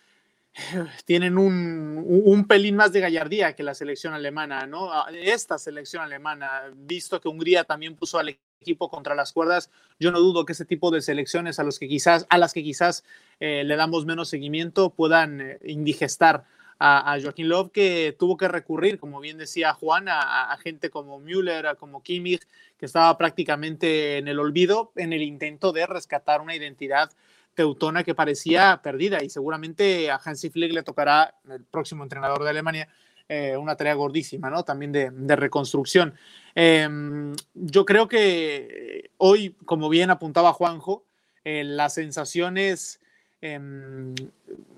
tienen 1.05 1.39
un, 1.39 2.05
un, 2.07 2.47
pelín 2.47 2.77
más 2.77 2.93
de 2.93 3.01
gallardía 3.01 3.55
que 3.55 3.63
la 3.63 3.75
selección 3.75 4.15
alemana, 4.15 4.67
¿no? 4.67 4.91
Esta 5.09 5.59
selección 5.59 6.03
alemana, 6.03 6.73
visto 6.75 7.21
que 7.21 7.29
Hungría 7.29 7.65
también 7.65 7.97
puso 7.97 8.19
al 8.19 8.37
equipo 8.61 8.91
contra 8.91 9.15
las 9.15 9.33
cuerdas, 9.33 9.71
yo 9.99 10.11
no 10.11 10.21
dudo 10.21 10.45
que 10.45 10.53
ese 10.53 10.65
tipo 10.65 10.91
de 10.91 11.01
selecciones 11.01 11.59
a, 11.59 11.65
los 11.65 11.79
que 11.79 11.89
quizás, 11.89 12.27
a 12.29 12.39
las 12.39 12.53
que 12.53 12.63
quizás 12.63 13.05
eh, 13.41 13.63
le 13.65 13.77
damos 13.77 14.05
menos 14.05 14.29
seguimiento 14.29 14.91
puedan 14.91 15.41
eh, 15.41 15.59
indigestar 15.65 16.45
a, 16.79 17.13
a, 17.13 17.21
Joaquín 17.21 17.49
Love, 17.49 17.73
que 17.73 18.17
tuvo 18.19 18.37
que 18.37 18.49
recurrir, 18.49 18.99
como 18.99 19.21
bien 19.21 19.39
decía 19.39 19.75
Juan, 19.75 20.07
a, 20.09 20.57
gente 20.63 20.91
como 20.91 21.19
Müller, 21.19 21.77
como 21.77 22.03
Kimmich, 22.03 22.47
que 22.79 22.87
estaba 22.87 23.17
prácticamente 23.19 24.19
en 24.19 24.29
el 24.29 24.39
olvido 24.39 24.93
en 24.97 25.13
el 25.13 25.23
intento 25.23 25.73
de 25.73 25.87
rescatar 25.87 26.41
una 26.41 26.55
identidad 26.55 27.11
teutona 27.55 28.05
que 28.05 28.15
parecía 28.15 28.81
perdida 28.83 29.23
y 29.25 29.31
seguramente 29.31 30.11
a 30.11 30.21
Hansi 30.25 30.51
Flick 30.51 30.73
le 30.73 30.85
tocará, 30.85 31.35
el 31.51 31.65
próximo 31.65 32.05
entrenador 32.05 32.45
de 32.45 32.51
Alemania, 32.51 32.89
eh, 33.29 33.57
una 33.57 33.77
tarea 33.77 33.95
gordísima, 33.95 34.49
¿no? 34.49 34.63
También 34.63 34.93
de, 34.93 35.11
de 35.11 35.37
reconstrucción. 35.37 36.15
Em, 36.55 37.35
yo 37.55 37.85
creo 37.85 38.09
que 38.09 39.11
hoy, 39.19 39.57
como 39.65 39.89
bien 39.89 40.11
apuntaba 40.11 40.53
Juanjo, 40.53 41.05
eh, 41.45 41.65
las 41.65 41.95
sensaciones 41.95 43.01
em, 43.41 44.15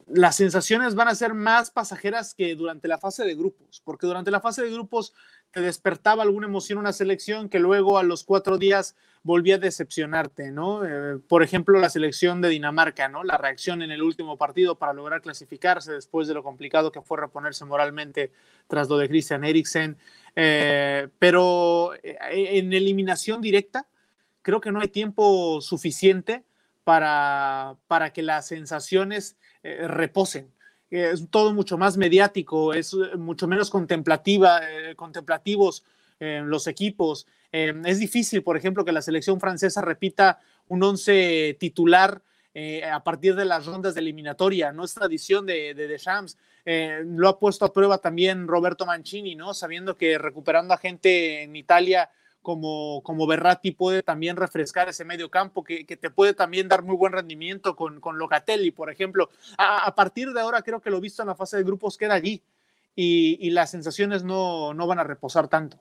las 0.06 0.36
sensaciones 0.36 0.94
van 0.94 1.08
a 1.08 1.14
ser 1.14 1.34
más 1.34 1.70
pasajeras 1.70 2.34
que 2.34 2.54
durante 2.54 2.88
la 2.88 2.98
fase 2.98 3.24
de 3.24 3.34
grupos, 3.34 3.80
porque 3.84 4.06
durante 4.06 4.30
la 4.30 4.40
fase 4.40 4.62
de 4.62 4.70
grupos 4.70 5.14
te 5.52 5.60
despertaba 5.60 6.22
alguna 6.22 6.46
emoción 6.46 6.78
una 6.78 6.92
selección 6.92 7.48
que 7.48 7.58
luego 7.58 7.98
a 7.98 8.02
los 8.02 8.24
cuatro 8.24 8.58
días 8.58 8.96
volvía 9.22 9.56
a 9.56 9.58
decepcionarte, 9.58 10.50
¿no? 10.50 10.84
Eh, 10.84 11.18
por 11.28 11.42
ejemplo, 11.42 11.78
la 11.78 11.90
selección 11.90 12.40
de 12.40 12.48
Dinamarca, 12.48 13.08
¿no? 13.08 13.22
La 13.22 13.36
reacción 13.36 13.82
en 13.82 13.90
el 13.90 14.02
último 14.02 14.36
partido 14.38 14.76
para 14.76 14.94
lograr 14.94 15.20
clasificarse 15.20 15.92
después 15.92 16.26
de 16.26 16.34
lo 16.34 16.42
complicado 16.42 16.90
que 16.90 17.02
fue 17.02 17.18
reponerse 17.18 17.64
moralmente 17.64 18.32
tras 18.66 18.88
lo 18.88 18.96
de 18.96 19.08
Christian 19.08 19.44
Eriksen. 19.44 19.98
Eh, 20.36 21.08
pero 21.18 21.94
eh, 22.02 22.16
en 22.30 22.72
eliminación 22.72 23.40
directa, 23.40 23.86
creo 24.42 24.60
que 24.60 24.72
no 24.72 24.80
hay 24.80 24.88
tiempo 24.88 25.60
suficiente 25.60 26.44
para, 26.90 27.76
para 27.86 28.12
que 28.12 28.20
las 28.20 28.48
sensaciones 28.48 29.36
reposen 29.62 30.50
es 30.90 31.30
todo 31.30 31.54
mucho 31.54 31.78
más 31.78 31.96
mediático, 31.96 32.74
es 32.74 32.96
mucho 33.16 33.46
menos 33.46 33.70
contemplativa, 33.70 34.60
contemplativos 34.96 35.84
los 36.18 36.66
equipos. 36.66 37.28
es 37.52 37.98
difícil, 38.00 38.42
por 38.42 38.56
ejemplo, 38.56 38.84
que 38.84 38.90
la 38.90 39.02
selección 39.02 39.38
francesa 39.38 39.82
repita 39.82 40.40
un 40.66 40.82
once 40.82 41.56
titular 41.60 42.22
eh, 42.54 42.84
a 42.84 43.04
partir 43.04 43.36
de 43.36 43.44
las 43.44 43.66
rondas 43.66 43.94
de 43.94 44.00
eliminatoria, 44.00 44.72
no 44.72 44.82
es 44.82 44.92
tradición 44.92 45.46
de, 45.46 45.74
de 45.74 45.86
Deschamps. 45.86 46.36
Eh, 46.64 47.02
lo 47.06 47.28
ha 47.28 47.38
puesto 47.38 47.64
a 47.64 47.72
prueba 47.72 47.98
también 47.98 48.48
Roberto 48.48 48.84
Mancini, 48.84 49.36
¿no? 49.36 49.54
Sabiendo 49.54 49.96
que 49.96 50.18
recuperando 50.18 50.74
a 50.74 50.78
gente 50.78 51.42
en 51.42 51.54
Italia 51.54 52.10
como, 52.42 53.02
como 53.02 53.26
Berratti 53.26 53.72
puede 53.72 54.02
también 54.02 54.36
refrescar 54.36 54.88
ese 54.88 55.04
medio 55.04 55.30
campo, 55.30 55.62
que, 55.62 55.84
que 55.84 55.96
te 55.96 56.10
puede 56.10 56.34
también 56.34 56.68
dar 56.68 56.82
muy 56.82 56.96
buen 56.96 57.12
rendimiento 57.12 57.76
con, 57.76 58.00
con 58.00 58.18
Locatelli, 58.18 58.70
por 58.70 58.90
ejemplo. 58.90 59.30
A, 59.58 59.84
a, 59.86 59.94
partir 59.94 60.32
de 60.32 60.40
ahora 60.40 60.62
creo 60.62 60.80
que 60.80 60.90
lo 60.90 61.00
visto 61.00 61.22
en 61.22 61.28
la 61.28 61.34
fase 61.34 61.56
de 61.56 61.64
grupos 61.64 61.96
queda 61.96 62.14
allí 62.14 62.42
y, 62.94 63.38
y 63.40 63.50
las 63.50 63.70
sensaciones 63.70 64.24
no, 64.24 64.74
no 64.74 64.86
van 64.86 64.98
a 64.98 65.04
reposar 65.04 65.48
tanto. 65.48 65.78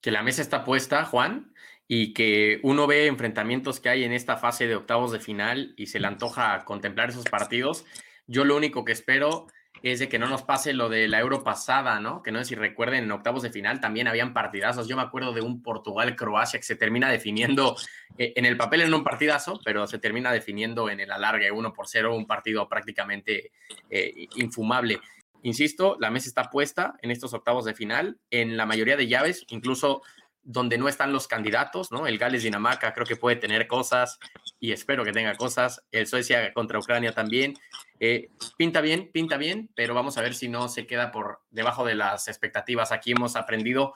Que 0.00 0.10
la 0.10 0.22
mesa 0.22 0.40
está 0.42 0.64
puesta, 0.64 1.04
Juan, 1.04 1.52
y 1.86 2.14
que 2.14 2.60
uno 2.62 2.86
ve 2.86 3.06
enfrentamientos 3.06 3.80
que 3.80 3.90
hay 3.90 4.04
en 4.04 4.12
esta 4.12 4.36
fase 4.36 4.66
de 4.66 4.76
octavos 4.76 5.12
de 5.12 5.20
final 5.20 5.74
y 5.76 5.86
se 5.86 6.00
le 6.00 6.06
antoja 6.06 6.64
contemplar 6.64 7.10
esos 7.10 7.24
partidos. 7.24 7.84
Yo 8.26 8.44
lo 8.44 8.56
único 8.56 8.84
que 8.84 8.92
espero 8.92 9.48
es 9.82 9.98
de 9.98 10.08
que 10.08 10.18
no 10.18 10.28
nos 10.28 10.42
pase 10.42 10.72
lo 10.72 10.88
de 10.88 11.08
la 11.08 11.20
Euro 11.20 11.42
pasada, 11.42 12.00
¿no? 12.00 12.22
Que 12.22 12.32
no 12.32 12.38
sé 12.40 12.46
si 12.46 12.54
recuerden, 12.54 13.04
en 13.04 13.12
octavos 13.12 13.42
de 13.42 13.50
final 13.50 13.80
también 13.80 14.08
habían 14.08 14.32
partidazos. 14.34 14.88
Yo 14.88 14.96
me 14.96 15.02
acuerdo 15.02 15.32
de 15.32 15.40
un 15.40 15.62
Portugal-Croacia 15.62 16.58
que 16.58 16.66
se 16.66 16.76
termina 16.76 17.10
definiendo 17.10 17.76
eh, 18.18 18.32
en 18.36 18.44
el 18.44 18.56
papel 18.56 18.82
en 18.82 18.92
un 18.92 19.04
partidazo, 19.04 19.60
pero 19.64 19.86
se 19.86 19.98
termina 19.98 20.32
definiendo 20.32 20.90
en 20.90 21.00
el 21.00 21.10
alargue 21.10 21.50
uno 21.50 21.72
por 21.72 21.88
cero, 21.88 22.14
un 22.14 22.26
partido 22.26 22.68
prácticamente 22.68 23.52
eh, 23.88 24.26
infumable. 24.36 25.00
Insisto, 25.42 25.96
la 25.98 26.10
mesa 26.10 26.28
está 26.28 26.50
puesta 26.50 26.94
en 27.00 27.10
estos 27.10 27.32
octavos 27.32 27.64
de 27.64 27.74
final. 27.74 28.18
En 28.30 28.56
la 28.56 28.66
mayoría 28.66 28.96
de 28.96 29.08
llaves, 29.08 29.46
incluso 29.48 30.02
donde 30.42 30.78
no 30.78 30.88
están 30.88 31.12
los 31.12 31.28
candidatos, 31.28 31.92
¿no? 31.92 32.06
El 32.06 32.18
Gales-Dinamarca 32.18 32.92
creo 32.92 33.06
que 33.06 33.16
puede 33.16 33.36
tener 33.36 33.66
cosas 33.66 34.18
y 34.58 34.72
espero 34.72 35.04
que 35.04 35.12
tenga 35.12 35.34
cosas. 35.36 35.82
El 35.92 36.06
Suecia 36.06 36.52
contra 36.52 36.78
Ucrania 36.78 37.12
también. 37.12 37.54
Eh, 38.00 38.30
pinta 38.56 38.80
bien, 38.80 39.10
pinta 39.12 39.36
bien, 39.36 39.70
pero 39.76 39.94
vamos 39.94 40.16
a 40.16 40.22
ver 40.22 40.34
si 40.34 40.48
no 40.48 40.68
se 40.68 40.86
queda 40.86 41.12
por 41.12 41.42
debajo 41.50 41.84
de 41.84 41.94
las 41.94 42.28
expectativas. 42.28 42.92
Aquí 42.92 43.12
hemos 43.12 43.36
aprendido 43.36 43.92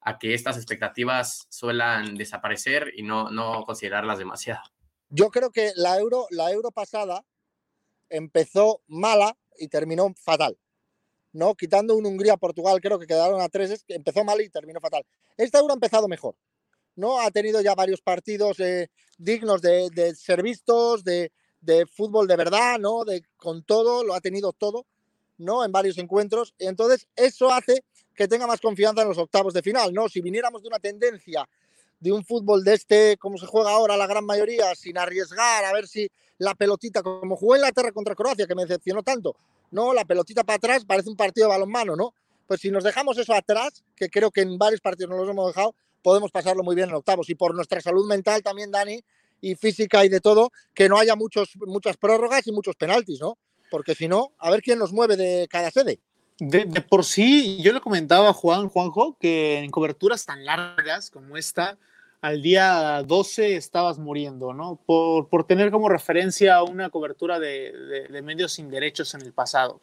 a 0.00 0.18
que 0.18 0.34
estas 0.34 0.56
expectativas 0.56 1.46
suelan 1.48 2.16
desaparecer 2.16 2.92
y 2.96 3.04
no, 3.04 3.30
no 3.30 3.64
considerarlas 3.64 4.18
demasiado. 4.18 4.62
Yo 5.08 5.30
creo 5.30 5.50
que 5.50 5.72
la 5.76 5.96
euro, 5.98 6.26
la 6.30 6.50
euro 6.50 6.72
pasada 6.72 7.24
empezó 8.10 8.82
mala 8.88 9.36
y 9.56 9.68
terminó 9.68 10.12
fatal. 10.16 10.58
¿no? 11.34 11.54
Quitando 11.54 11.96
un 11.96 12.06
Hungría-Portugal, 12.06 12.80
creo 12.80 12.98
que 12.98 13.06
quedaron 13.06 13.40
a 13.40 13.48
tres, 13.48 13.84
empezó 13.88 14.24
mal 14.24 14.40
y 14.40 14.48
terminó 14.48 14.80
fatal. 14.80 15.04
Esta 15.36 15.58
Euro 15.58 15.72
ha 15.72 15.74
empezado 15.74 16.08
mejor, 16.08 16.36
¿no? 16.94 17.20
Ha 17.20 17.30
tenido 17.32 17.60
ya 17.60 17.74
varios 17.74 18.00
partidos 18.00 18.60
eh, 18.60 18.88
dignos 19.18 19.60
de, 19.60 19.90
de, 19.90 20.14
ser 20.14 20.42
vistos, 20.42 21.02
de, 21.02 21.32
de, 21.64 21.86
fútbol 21.86 22.26
de 22.26 22.36
verdad, 22.36 22.78
¿no? 22.78 23.04
De, 23.04 23.22
con 23.36 23.62
todo, 23.62 24.04
lo 24.04 24.14
ha 24.14 24.20
tenido 24.20 24.52
todo, 24.52 24.86
¿no? 25.38 25.64
En 25.64 25.72
varios 25.72 25.98
encuentros. 25.98 26.54
Entonces, 26.58 27.06
eso 27.16 27.50
hace 27.52 27.84
que 28.14 28.28
tenga 28.28 28.46
más 28.46 28.60
confianza 28.60 29.02
en 29.02 29.08
los 29.08 29.18
octavos 29.18 29.54
de 29.54 29.62
final, 29.62 29.92
¿no? 29.92 30.08
Si 30.08 30.20
viniéramos 30.20 30.62
de 30.62 30.68
una 30.68 30.78
tendencia 30.78 31.48
de 32.00 32.12
un 32.12 32.24
fútbol 32.24 32.64
de 32.64 32.74
este, 32.74 33.16
como 33.16 33.38
se 33.38 33.46
juega 33.46 33.70
ahora 33.70 33.96
la 33.96 34.06
gran 34.06 34.24
mayoría, 34.24 34.74
sin 34.74 34.98
arriesgar, 34.98 35.64
a 35.64 35.72
ver 35.72 35.88
si 35.88 36.08
la 36.38 36.54
pelotita, 36.54 37.02
como 37.02 37.36
jugó 37.36 37.56
en 37.56 37.62
la 37.62 37.72
Terra 37.72 37.92
contra 37.92 38.14
Croacia, 38.14 38.46
que 38.46 38.54
me 38.54 38.62
decepcionó 38.62 39.02
tanto, 39.02 39.36
¿no? 39.70 39.94
La 39.94 40.04
pelotita 40.04 40.44
para 40.44 40.56
atrás 40.56 40.84
parece 40.84 41.08
un 41.08 41.16
partido 41.16 41.46
de 41.46 41.54
balonmano, 41.54 41.96
¿no? 41.96 42.14
Pues 42.46 42.60
si 42.60 42.70
nos 42.70 42.84
dejamos 42.84 43.16
eso 43.18 43.32
atrás, 43.32 43.82
que 43.96 44.10
creo 44.10 44.30
que 44.30 44.42
en 44.42 44.58
varios 44.58 44.80
partidos 44.80 45.10
nos 45.10 45.20
los 45.20 45.30
hemos 45.30 45.48
dejado, 45.48 45.74
podemos 46.02 46.30
pasarlo 46.30 46.62
muy 46.62 46.76
bien 46.76 46.90
en 46.90 46.94
octavos. 46.96 47.30
Y 47.30 47.34
por 47.34 47.54
nuestra 47.54 47.80
salud 47.80 48.06
mental 48.06 48.42
también, 48.42 48.70
Dani, 48.70 49.02
y 49.44 49.54
física 49.54 50.04
y 50.04 50.08
de 50.08 50.20
todo, 50.20 50.50
que 50.72 50.88
no 50.88 50.98
haya 50.98 51.14
muchos, 51.16 51.50
muchas 51.66 51.96
prórrogas 51.96 52.46
y 52.46 52.52
muchos 52.52 52.76
penaltis, 52.76 53.20
¿no? 53.20 53.36
Porque 53.70 53.94
si 53.94 54.08
no, 54.08 54.32
a 54.38 54.50
ver 54.50 54.62
quién 54.62 54.78
nos 54.78 54.92
mueve 54.92 55.16
de 55.16 55.46
cada 55.48 55.70
sede. 55.70 56.00
De, 56.38 56.64
de, 56.64 56.80
por 56.80 57.04
sí, 57.04 57.62
yo 57.62 57.72
le 57.72 57.80
comentaba 57.80 58.30
a 58.30 58.32
Juan, 58.32 58.68
Juanjo, 58.68 59.16
que 59.20 59.58
en 59.58 59.70
coberturas 59.70 60.24
tan 60.24 60.44
largas 60.44 61.10
como 61.10 61.36
esta, 61.36 61.78
al 62.20 62.42
día 62.42 63.02
12 63.06 63.56
estabas 63.56 63.98
muriendo, 63.98 64.52
¿no? 64.52 64.80
Por, 64.86 65.28
por 65.28 65.46
tener 65.46 65.70
como 65.70 65.88
referencia 65.88 66.62
una 66.62 66.90
cobertura 66.90 67.38
de, 67.38 67.72
de, 67.72 68.08
de, 68.08 68.22
medios 68.22 68.54
sin 68.54 68.70
derechos 68.70 69.14
en 69.14 69.22
el 69.22 69.32
pasado. 69.32 69.80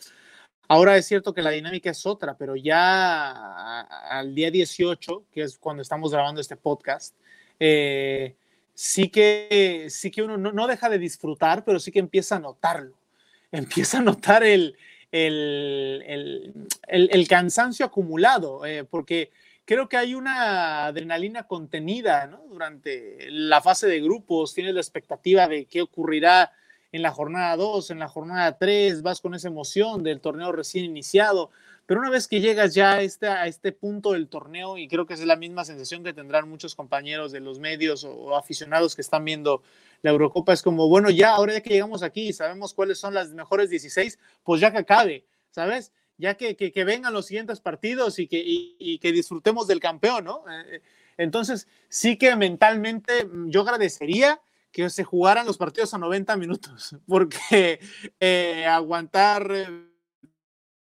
Ahora 0.68 0.98
es 0.98 1.06
cierto 1.06 1.34
que 1.34 1.42
la 1.42 1.52
dinámica 1.52 1.92
es 1.92 2.06
otra, 2.06 2.36
pero 2.38 2.56
ya 2.56 3.82
al 3.82 4.34
día 4.34 4.50
18, 4.50 5.26
que 5.32 5.44
es 5.44 5.58
cuando 5.58 5.84
estamos 5.84 6.12
grabando 6.12 6.42
este 6.42 6.56
podcast, 6.56 7.16
eh, 7.60 8.36
sí, 8.74 9.10
que, 9.10 9.88
sí 9.90 10.12
que 10.12 10.24
uno 10.24 10.38
no, 10.38 10.68
deja 10.68 10.90
de 10.90 11.00
disfrutar, 11.00 11.64
pero 11.64 11.80
sí 11.80 11.92
que 11.92 12.00
empieza 12.00 12.38
a 12.38 12.40
notarlo. 12.40 12.96
Empieza 13.52 13.98
a 13.98 14.02
notar 14.02 14.44
el, 14.44 14.78
el, 15.12 16.54
el, 16.88 17.28
cansancio 17.28 17.86
acumulado, 17.86 18.66
eh, 18.66 18.86
porque 18.86 19.32
creo 19.66 19.90
que 19.90 19.98
hay 19.98 20.16
una 20.16 20.86
adrenalina 20.86 21.48
contenida 21.48 22.40
durante 22.50 23.30
la 23.30 23.62
fase 23.62 23.88
de 23.88 24.00
grupos, 24.00 24.54
tienes 24.54 24.74
la 24.74 24.80
expectativa 24.80 25.50
de 25.50 25.66
qué 25.66 25.82
ocurrirá 25.82 26.54
en 26.92 27.02
la 27.02 27.12
jornada 27.12 27.56
2, 27.56 27.92
en 27.92 28.00
la 28.00 28.08
jornada 28.08 28.58
3, 28.58 29.02
vas 29.02 29.22
con 29.22 29.34
esa 29.34 29.48
emoción 29.48 30.04
del 30.04 30.20
torneo 30.20 30.52
recién 30.52 30.86
iniciado, 30.86 31.52
pero 31.86 32.00
una 32.00 32.10
vez 32.10 32.28
que 32.28 32.40
llegas 32.40 32.74
ya 32.74 32.94
a 32.94 33.02
este, 33.02 33.28
a 33.28 33.48
este 33.48 33.72
punto 33.72 34.14
del 34.14 34.28
torneo, 34.28 34.78
y 34.78 34.88
creo 34.88 35.06
que 35.06 35.14
es 35.14 35.26
la 35.26 35.36
misma 35.36 35.66
sensación 35.66 36.04
que 36.04 36.14
tendrán 36.14 36.50
muchos 36.50 36.76
compañeros 36.76 37.32
de 37.32 37.40
los 37.40 37.60
medios 37.60 38.04
o, 38.04 38.36
aficionados 38.36 38.96
que 38.96 39.02
están 39.02 39.26
viendo 39.26 39.62
la 40.02 40.12
Eurocopa, 40.12 40.54
es 40.54 40.62
como, 40.62 40.88
bueno, 40.88 41.10
ya 41.10 41.36
ahora 41.36 41.60
que 41.62 41.70
llegamos 41.70 42.04
aquí, 42.04 42.34
sabemos 42.34 42.74
cuáles 42.74 43.00
son 43.00 43.14
las 43.14 43.30
mejores 43.32 43.70
16, 43.70 44.18
pues 44.44 44.62
ya 44.62 44.72
que 44.72 44.80
acabe, 44.80 45.26
¿sabes? 45.52 45.92
ya 46.18 46.36
que, 46.36 46.56
que, 46.56 46.84
vengan 46.84 47.14
los 47.14 47.26
siguientes 47.26 47.62
partidos 47.62 48.20
y 48.20 48.28
que, 48.28 48.38
y, 48.38 48.76
y 48.78 49.12
disfrutemos 49.12 49.68
del 49.68 49.80
campeón, 49.80 50.26
¿no? 50.26 50.44
Eh, 50.48 50.82
entonces, 51.18 51.68
sí 51.90 52.18
que 52.18 52.36
mentalmente 52.36 53.28
yo 53.48 53.62
agradecería 53.62 54.40
que 54.72 54.90
se 54.90 55.04
jugaran 55.04 55.46
los 55.46 55.58
partidos 55.58 55.94
a 55.94 55.98
90 55.98 56.38
minutos, 56.38 56.96
porque 57.08 57.80
eh, 58.20 58.66
aguantar 58.66 59.52
eh, 59.52 59.91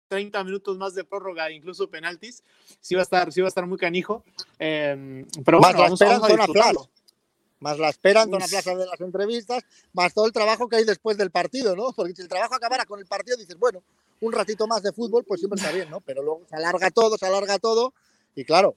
30 0.08 0.44
minutos 0.44 0.76
más 0.76 0.94
de 0.94 1.04
prórroga, 1.04 1.50
incluso 1.50 1.88
penaltis, 1.88 2.42
sí 2.80 2.94
va 2.94 3.00
a 3.00 3.04
estar, 3.04 3.32
sí 3.32 3.40
va 3.40 3.46
a 3.46 3.48
estar 3.48 3.66
muy 3.66 3.78
canijo. 3.78 4.24
Eh, 4.58 5.24
pero 5.44 5.60
más 5.60 5.72
bueno, 5.72 5.78
la 5.78 5.84
vamos, 5.84 5.98
vamos 5.98 6.30
a 6.30 6.36
disfrutarlo. 6.36 6.88
Más 7.58 7.78
la 7.78 7.88
espera 7.88 8.22
en 8.22 8.30
la 8.32 8.46
plaza 8.46 8.74
de 8.74 8.86
las 8.86 9.00
entrevistas, 9.00 9.64
más 9.94 10.12
todo 10.12 10.26
el 10.26 10.32
trabajo 10.32 10.68
que 10.68 10.76
hay 10.76 10.84
después 10.84 11.16
del 11.16 11.30
partido, 11.30 11.74
¿no? 11.74 11.92
Porque 11.92 12.14
si 12.14 12.22
el 12.22 12.28
trabajo 12.28 12.54
acabara 12.54 12.84
con 12.84 13.00
el 13.00 13.06
partido, 13.06 13.36
dices, 13.36 13.58
bueno, 13.58 13.82
un 14.20 14.32
ratito 14.32 14.66
más 14.66 14.82
de 14.82 14.92
fútbol, 14.92 15.24
pues 15.24 15.40
siempre 15.40 15.58
está 15.58 15.72
bien, 15.72 15.88
¿no? 15.88 16.00
Pero 16.00 16.22
luego 16.22 16.42
se 16.48 16.56
alarga 16.56 16.90
todo, 16.90 17.16
se 17.16 17.26
alarga 17.26 17.58
todo. 17.58 17.94
Y 18.34 18.44
claro, 18.44 18.76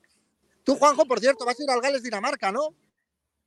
tú, 0.63 0.75
Juanjo, 0.75 1.05
por 1.05 1.19
cierto, 1.19 1.45
vas 1.45 1.59
a 1.59 1.63
ir 1.63 1.69
al 1.69 1.81
Gales 1.81 2.03
Dinamarca, 2.03 2.51
¿no? 2.51 2.73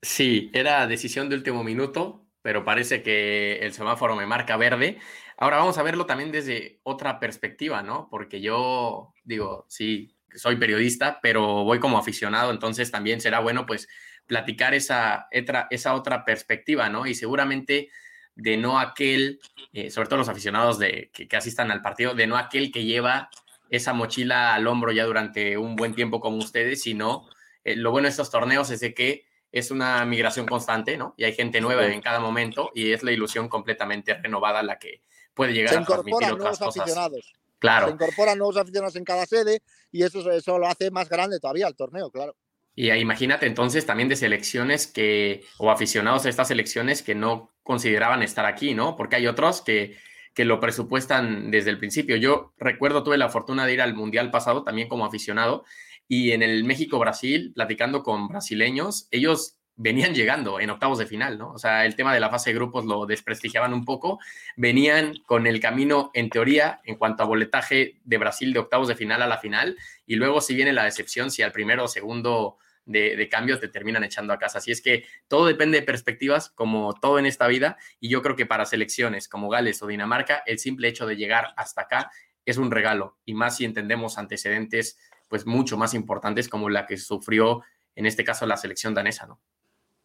Sí, 0.03 0.51
era 0.53 0.87
decisión 0.87 1.31
de 1.31 1.37
último 1.37 1.65
minuto, 1.65 2.21
pero 2.43 2.65
parece 2.65 3.03
que 3.03 3.59
el 3.59 3.73
semáforo 3.73 4.17
me 4.17 4.27
marca 4.27 4.57
verde. 4.57 4.99
Ahora 5.43 5.57
vamos 5.57 5.77
a 5.77 5.83
verlo 5.83 6.07
también 6.07 6.31
desde 6.31 6.79
otra 6.85 7.19
perspectiva, 7.19 7.83
¿no? 7.83 8.07
Porque 8.09 8.41
yo 8.41 9.13
digo, 9.25 9.67
sí, 9.69 10.15
soy 10.37 10.55
periodista, 10.55 11.19
pero 11.21 11.65
voy 11.65 11.81
como 11.81 11.99
aficionado, 11.99 12.53
entonces 12.53 12.93
también 12.93 13.21
será 13.21 13.41
bueno, 13.41 13.67
pues, 13.67 13.89
platicar 14.29 14.73
esa, 14.73 15.27
esa 15.33 15.95
otra 15.95 16.25
perspectiva, 16.25 16.89
¿no? 16.91 17.07
Y 17.07 17.17
seguramente 17.17 17.91
de 18.37 18.57
no 18.57 18.79
aquel, 18.79 19.41
eh, 19.73 19.91
sobre 19.91 20.07
todo 20.07 20.21
los 20.21 20.29
aficionados 20.29 20.79
de, 20.79 21.11
que, 21.13 21.27
que, 21.27 21.37
asistan 21.37 21.73
al 21.73 21.83
partido, 21.83 22.15
de 22.15 22.29
no 22.29 22.37
aquel 22.37 22.71
que 22.71 22.85
lleva 22.85 23.29
esa 23.69 23.93
mochila 23.95 24.55
al 24.55 24.69
hombro 24.69 24.93
ya 24.93 25.07
durante 25.07 25.59
un 25.59 25.75
buen 25.75 25.97
tiempo 25.97 26.21
como 26.21 26.37
ustedes, 26.37 26.83
sino 26.83 27.29
eh, 27.65 27.75
lo 27.75 27.91
bueno 27.91 28.07
de 28.07 28.11
estos 28.11 28.31
torneos 28.31 28.71
es 28.71 28.79
de 28.79 28.95
que 28.95 29.27
es 29.51 29.73
una 29.73 30.05
migración 30.05 30.47
constante, 30.47 30.97
¿no? 30.97 31.15
Y 31.17 31.25
hay 31.25 31.33
gente 31.33 31.61
nueva 31.61 31.85
en 31.87 32.01
cada 32.01 32.21
momento 32.21 32.71
y 32.77 32.93
es 32.93 33.03
la 33.03 33.11
ilusión 33.11 33.49
completamente 33.49 34.15
renovada 34.15 34.63
la 34.63 34.79
que 34.79 35.03
puede 35.35 35.53
llegar 35.53 35.75
Se 35.75 35.81
a 35.81 35.85
transmitir 35.85 36.33
otras 36.33 36.59
cosas. 36.59 36.79
Aficionados. 36.79 37.33
Claro. 37.59 37.87
Se 37.87 37.95
incorporan 37.95 38.39
nuevos 38.39 38.57
aficionados 38.57 38.97
en 38.97 39.05
cada 39.05 39.25
sede 39.25 39.61
y 39.91 40.03
eso, 40.03 40.31
eso 40.31 40.59
lo 40.59 40.67
hace 40.67 40.91
más 40.91 41.09
grande 41.09 41.39
todavía 41.39 41.69
el 41.69 41.77
torneo, 41.77 42.11
claro. 42.11 42.37
Y 42.75 42.91
imagínate 42.91 43.47
entonces 43.47 43.85
también 43.85 44.09
de 44.09 44.17
selecciones 44.17 44.87
que, 44.87 45.45
o 45.59 45.71
aficionados 45.71 46.25
a 46.25 46.31
estas 46.31 46.49
selecciones 46.49 47.03
que 47.03 47.15
no 47.15 47.53
consideraban 47.63 48.23
estar 48.23 48.47
aquí, 48.47 48.75
¿no? 48.75 48.97
Porque 48.97 49.17
hay 49.17 49.27
otros 49.27 49.61
que, 49.61 49.97
que 50.35 50.45
lo 50.45 50.59
presupuestan 50.59 51.51
desde 51.51 51.71
el 51.71 51.79
principio. 51.79 52.17
Yo 52.17 52.55
recuerdo, 52.57 53.05
tuve 53.05 53.19
la 53.19 53.29
fortuna 53.29 53.67
de 53.67 53.75
ir 53.75 53.83
al 53.83 53.95
Mundial 53.95 54.31
pasado 54.31 54.65
también 54.65 54.89
como 54.89 55.05
aficionado 55.05 55.65
y 56.09 56.33
en 56.33 56.43
el 56.43 56.65
México-Brasil, 56.65 57.53
platicando 57.55 58.03
con 58.03 58.29
brasileños, 58.29 59.07
ellos 59.11 59.57
venían 59.77 60.15
llegando 60.15 60.61
en 60.61 60.71
octavos 60.71 60.99
de 60.99 61.07
final, 61.07 61.39
¿no? 61.39 61.53
O 61.53 61.59
sea, 61.59 61.87
el 61.87 61.97
tema 61.97 62.13
de 62.13 62.21
la 62.21 62.31
fase 62.31 62.51
de 62.51 62.55
grupos 62.55 62.85
lo 62.85 63.07
desprestigiaban 63.07 63.73
un 63.73 63.85
poco, 63.85 64.19
venían 64.57 65.15
con 65.27 65.47
el 65.47 65.61
camino, 65.61 66.11
en 66.15 66.31
teoría, 66.31 66.81
en 66.85 66.97
cuanto 66.97 67.23
a 67.23 67.27
boletaje 67.27 68.01
de 68.05 68.19
Brasil 68.19 68.53
de 68.53 68.59
octavos 68.59 68.89
de 68.89 68.97
final 68.97 69.23
a 69.23 69.27
la 69.27 69.39
final, 69.39 69.77
y 70.07 70.17
luego 70.17 70.41
si 70.41 70.55
viene 70.55 70.73
la 70.73 70.85
decepción, 70.85 71.31
si 71.31 71.43
al 71.43 71.53
primero 71.53 71.85
o 71.85 71.89
segundo 71.89 72.59
de, 72.85 73.29
cambios 73.31 73.61
te 73.61 73.69
terminan 73.69 74.05
echando 74.05 74.33
a 74.33 74.39
casa. 74.39 74.59
Así 74.59 74.71
es 74.71 74.83
que 74.83 75.05
todo 75.29 75.47
depende 75.47 75.81
de 75.81 75.87
perspectivas, 75.87 76.51
como 76.51 76.95
todo 76.95 77.19
en 77.19 77.27
esta 77.27 77.47
vida, 77.47 77.77
y 78.01 78.09
yo 78.09 78.23
creo 78.23 78.37
que 78.37 78.47
para 78.47 78.67
selecciones 78.67 79.29
como 79.29 79.49
Gales 79.49 79.83
o 79.83 79.87
Dinamarca, 79.87 80.43
el 80.47 80.59
simple 80.59 80.89
hecho 80.89 81.07
de 81.07 81.17
llegar 81.17 81.55
hasta 81.57 81.83
acá 81.83 82.11
es 82.45 82.59
un 82.59 82.71
regalo, 82.71 83.19
y 83.25 83.35
más 83.35 83.57
si 83.57 83.65
entendemos 83.65 84.19
antecedentes 84.19 84.99
pues 85.29 85.47
mucho 85.47 85.79
más 85.79 85.95
importantes 85.95 86.49
como 86.49 86.69
la 86.69 86.87
que 86.87 86.99
sufrió 86.99 87.63
en 87.95 88.07
este 88.07 88.25
caso 88.25 88.47
la 88.47 88.57
selección 88.57 88.95
danesa, 88.95 89.27
¿no? 89.27 89.41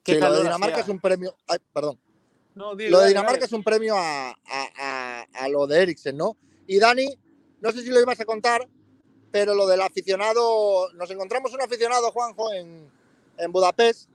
Lo 0.08 0.32
de 0.32 0.44
Dinamarca 0.44 0.80
es 0.80 0.88
un 0.88 1.00
premio, 1.00 1.36
ay, 1.48 1.60
perdón. 1.74 2.00
lo 2.56 2.76
de 2.76 3.08
Dinamarca 3.08 3.46
es 3.46 3.52
un 3.52 3.64
premio 3.64 3.96
a, 3.98 4.36
a, 5.34 5.50
lo 5.50 5.68
de 5.68 5.82
Eriksen, 5.82 6.16
¿no? 6.16 6.38
Y 6.66 6.80
Dani, 6.80 7.08
no 7.62 7.72
sé 7.72 7.82
si 7.82 7.90
lo 7.90 8.00
ibas 8.00 8.20
a 8.20 8.26
contar, 8.26 8.68
pero 9.32 9.54
lo 9.54 9.68
del 9.68 9.82
aficionado, 9.82 10.92
nos 10.94 11.12
encontramos 11.12 11.54
un 11.54 11.62
aficionado, 11.62 12.12
Juanjo, 12.12 12.54
en, 12.54 12.90
en 13.38 13.52
Budapest, 13.52 14.10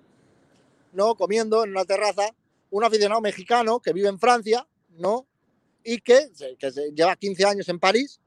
¿no? 0.92 1.14
Comiendo 1.14 1.64
en 1.64 1.70
una 1.70 1.84
terraza, 1.84 2.34
un 2.70 2.84
aficionado 2.84 3.20
mexicano 3.20 3.80
que 3.80 3.92
vive 3.92 4.08
en 4.08 4.18
Francia, 4.18 4.66
¿no? 4.96 5.26
Y 5.84 6.00
que, 6.00 6.30
que 6.58 6.70
lleva 6.94 7.16
15 7.16 7.44
años 7.44 7.68
en 7.68 7.78
París, 7.78 8.20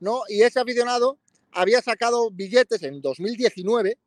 ¿no? 0.00 0.22
Y 0.28 0.42
ese 0.42 0.60
aficionado 0.60 1.18
había 1.52 1.82
sacado 1.82 2.30
billetes 2.30 2.82
en 2.82 3.00
2019, 3.00 3.98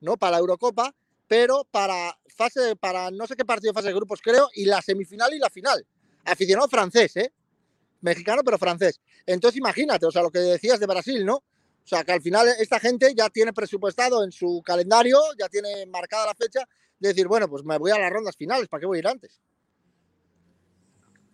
¿no? 0.00 0.16
Para 0.16 0.32
la 0.32 0.38
Eurocopa, 0.38 0.94
pero 1.26 1.64
para 1.70 2.16
fase, 2.28 2.76
para 2.76 3.10
no 3.10 3.26
sé 3.26 3.36
qué 3.36 3.44
partido 3.44 3.72
fase 3.72 3.88
de 3.88 3.94
grupos, 3.94 4.20
creo, 4.22 4.48
y 4.54 4.64
la 4.64 4.82
semifinal 4.82 5.32
y 5.34 5.38
la 5.38 5.50
final. 5.50 5.86
Aficionado 6.24 6.68
francés, 6.68 7.16
¿eh? 7.16 7.32
Mexicano, 8.00 8.42
pero 8.44 8.58
francés. 8.58 9.00
Entonces 9.26 9.58
imagínate, 9.58 10.06
o 10.06 10.10
sea, 10.10 10.22
lo 10.22 10.30
que 10.30 10.38
decías 10.38 10.80
de 10.80 10.86
Brasil, 10.86 11.24
¿no? 11.24 11.36
O 11.36 11.86
sea, 11.86 12.02
que 12.04 12.12
al 12.12 12.22
final 12.22 12.48
esta 12.58 12.80
gente 12.80 13.14
ya 13.14 13.28
tiene 13.28 13.52
presupuestado 13.52 14.24
en 14.24 14.32
su 14.32 14.62
calendario, 14.64 15.18
ya 15.38 15.48
tiene 15.48 15.86
marcada 15.86 16.26
la 16.26 16.34
fecha 16.34 16.66
de 16.98 17.08
decir, 17.08 17.28
bueno, 17.28 17.48
pues 17.48 17.64
me 17.64 17.78
voy 17.78 17.90
a 17.90 17.98
las 17.98 18.10
rondas 18.10 18.36
finales, 18.36 18.68
¿para 18.68 18.80
qué 18.80 18.86
voy 18.86 18.98
a 18.98 19.00
ir 19.00 19.08
antes? 19.08 19.40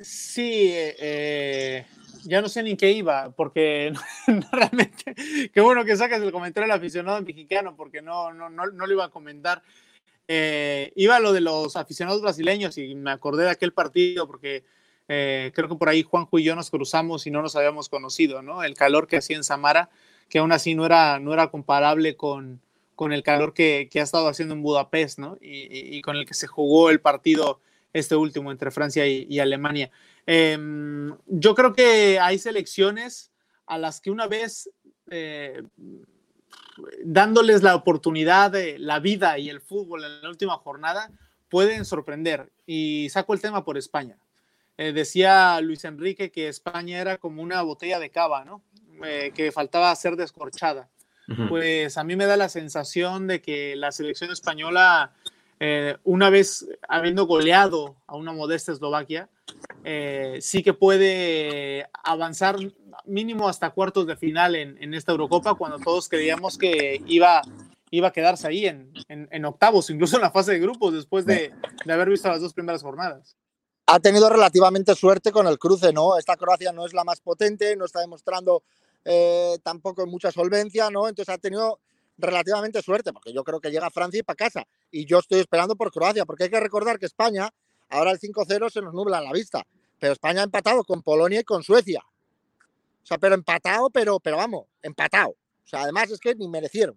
Sí, 0.01 0.71
eh, 0.73 1.87
ya 2.25 2.41
no 2.41 2.49
sé 2.49 2.63
ni 2.63 2.77
qué 2.77 2.91
iba, 2.93 3.31
porque 3.31 3.93
realmente, 4.53 5.15
qué 5.53 5.61
bueno 5.61 5.85
que 5.85 5.97
sacas 5.97 6.23
el 6.23 6.33
comentario 6.33 6.69
del 6.69 6.77
aficionado 6.77 7.21
mexicano, 7.23 7.75
porque 7.77 8.03
no, 8.03 8.33
no, 8.33 8.49
no, 8.49 8.67
no 8.67 8.87
lo 8.87 8.93
iba 8.93 9.05
a 9.05 9.11
comentar. 9.11 9.63
Eh, 10.29 10.93
iba 10.95 11.19
lo 11.19 11.33
de 11.33 11.41
los 11.41 11.77
aficionados 11.77 12.23
brasileños 12.23 12.79
y 12.79 12.95
me 12.95 13.11
acordé 13.11 13.45
de 13.45 13.51
aquel 13.51 13.73
partido, 13.73 14.27
porque 14.27 14.65
eh, 15.09 15.51
creo 15.55 15.69
que 15.69 15.75
por 15.75 15.89
ahí 15.89 16.03
Juanjo 16.03 16.39
y 16.39 16.45
yo 16.45 16.55
nos 16.55 16.71
cruzamos 16.71 17.27
y 17.27 17.31
no 17.31 17.43
nos 17.43 17.57
habíamos 17.57 17.89
conocido, 17.89 18.43
¿no? 18.43 18.63
El 18.63 18.75
calor 18.75 19.09
que 19.09 19.17
hacía 19.17 19.37
en 19.37 19.45
Samara, 19.45 19.91
que 20.29 20.39
aún 20.39 20.53
así 20.53 20.75
no 20.75 20.87
era, 20.87 21.19
no 21.19 21.33
era 21.33 21.51
comparable 21.51 22.17
con, 22.17 22.61
con 22.95 23.13
el 23.13 23.23
calor 23.23 23.53
que, 23.53 23.89
que 23.91 24.01
ha 24.01 24.05
estado 24.05 24.29
haciendo 24.29 24.55
en 24.55 24.63
Budapest, 24.63 25.19
¿no? 25.19 25.37
Y, 25.41 26.01
con 26.03 26.17
el 26.17 26.27
que 26.27 26.35
se 26.35 26.47
jugó 26.47 26.91
el 26.91 27.01
partido 27.01 27.61
este 27.93 28.15
último 28.15 28.53
entre 28.53 28.71
Francia 28.71 29.07
y 29.07 29.39
Alemania. 29.41 29.91
Em, 30.27 31.17
yo 31.27 31.55
creo 31.55 31.73
que 31.73 32.19
hay 32.19 32.39
selecciones 32.39 33.33
a 33.67 33.79
las 33.79 34.01
que 34.01 34.11
una 34.11 34.27
vez 34.27 34.71
eh, 35.11 35.63
dándoles 37.05 37.63
la 37.63 37.75
oportunidad 37.75 38.51
de 38.51 38.79
la 38.79 39.01
vida 39.01 39.39
y 39.39 39.49
el 39.49 39.61
fútbol 39.61 40.05
en 40.05 40.23
la 40.23 40.29
última 40.29 40.57
jornada, 40.57 41.11
pueden 41.49 41.85
sorprender. 41.85 42.51
Y 42.67 43.09
saco 43.11 43.35
el 43.35 43.41
tema 43.41 43.65
por 43.65 43.77
España. 43.77 44.17
Eh, 44.77 44.93
decía 44.93 45.61
Luis 45.61 45.85
Enrique 45.85 46.31
que 46.31 46.49
España 46.49 47.01
era 47.01 47.19
como 47.19 47.43
una 47.43 47.61
botella 47.63 47.99
de 47.99 48.11
cava, 48.11 48.45
¿no? 48.45 48.63
Eh, 49.05 49.33
que 49.35 49.53
faltaba 49.53 49.95
ser 49.97 50.17
descorchada. 50.17 50.89
Pues 51.49 51.97
a 51.97 52.03
mí 52.03 52.17
me 52.17 52.27
da 52.27 52.37
la 52.37 52.49
sensación 52.49 53.29
de 53.29 53.41
que 53.41 53.77
la 53.77 53.93
selección 53.93 54.33
española, 54.33 55.13
una 56.05 56.31
vez 56.31 56.67
habiendo 56.89 57.27
goleado 57.27 57.97
a 58.07 58.17
una 58.17 58.33
modesta 58.33 58.73
Eslovaquia, 58.73 59.29
eh, 59.85 60.39
sí 60.41 60.63
que 60.63 60.75
puede 60.75 61.87
avanzar 62.05 62.57
mínimo 63.05 63.49
hasta 63.49 63.71
cuartos 63.71 64.07
de 64.07 64.17
final 64.17 64.55
en, 64.55 64.95
esta 64.95 65.13
Eurocopa, 65.13 65.55
cuando 65.55 65.79
todos 65.79 66.09
creíamos 66.09 66.59
que 66.59 67.03
iba, 67.07 67.43
iba 67.91 68.09
a 68.09 68.13
quedarse 68.13 68.47
ahí 68.47 68.67
en, 68.67 68.93
en, 69.09 69.45
octavos, 69.45 69.91
incluso 69.91 70.17
en 70.17 70.23
la 70.23 70.31
fase 70.31 70.53
de 70.53 70.61
grupos, 70.61 70.93
después 70.93 71.25
de, 71.25 71.53
de, 71.85 71.93
haber 71.93 72.11
visto 72.11 72.29
las 72.29 72.41
dos 72.41 72.53
primeras 72.53 72.83
jornadas. 72.83 73.37
Ha 73.87 74.01
tenido 74.01 74.29
relativamente 74.29 74.95
suerte 74.95 75.33
con 75.33 75.47
el 75.47 75.59
cruce, 75.59 75.93
¿no? 75.93 76.17
Esta 76.17 76.37
Croacia 76.37 76.73
no 76.73 76.87
es 76.87 76.93
la 76.93 77.05
más 77.05 77.21
potente, 77.21 77.75
no 77.75 77.87
está 77.87 78.01
demostrando 78.01 78.63
eh, 79.05 79.59
tampoco 79.63 80.07
mucha 80.07 80.31
solvencia, 80.31 80.91
¿no? 80.91 81.09
Entonces 81.09 81.35
ha 81.35 81.39
tenido 81.39 81.81
relativamente 82.21 82.83
suerte, 82.83 83.13
porque 83.13 83.33
yo 83.33 83.45
creo 83.45 83.61
que 83.61 83.71
llega 83.71 83.87
a 83.87 83.91
Francia 83.91 84.21
y 84.21 84.23
para 84.23 84.37
casa. 84.37 84.67
Y 84.91 85.07
yo 85.07 85.19
estoy 85.19 85.41
esperando 85.41 85.77
por 85.77 85.91
Croacia, 85.91 86.25
porque 86.25 86.45
hay 86.45 86.51
que 86.51 86.61
recordar 86.61 86.99
que 86.99 87.07
España 87.07 87.53
Ahora 87.91 88.13
el 88.13 88.21
5-0 88.21 88.71
se 88.71 88.81
nos 88.81 88.95
nubla 88.95 89.19
en 89.19 89.25
la 89.25 89.33
vista. 89.33 89.67
Pero 89.99 90.13
España 90.13 90.41
ha 90.41 90.45
empatado 90.45 90.85
con 90.85 91.03
Polonia 91.03 91.41
y 91.41 91.45
con 91.45 91.63
Suecia. 91.63 92.03
O 92.03 93.07
sea, 93.07 93.19
pero 93.19 93.35
empatado, 93.35 93.91
pero, 93.91 94.21
pero 94.21 94.37
vamos, 94.37 94.67
empatado. 94.83 95.31
O 95.31 95.67
sea, 95.67 95.83
además 95.83 96.11
es 96.11 96.21
que 96.21 96.35
ni 96.35 96.49
merecieron. 96.49 96.97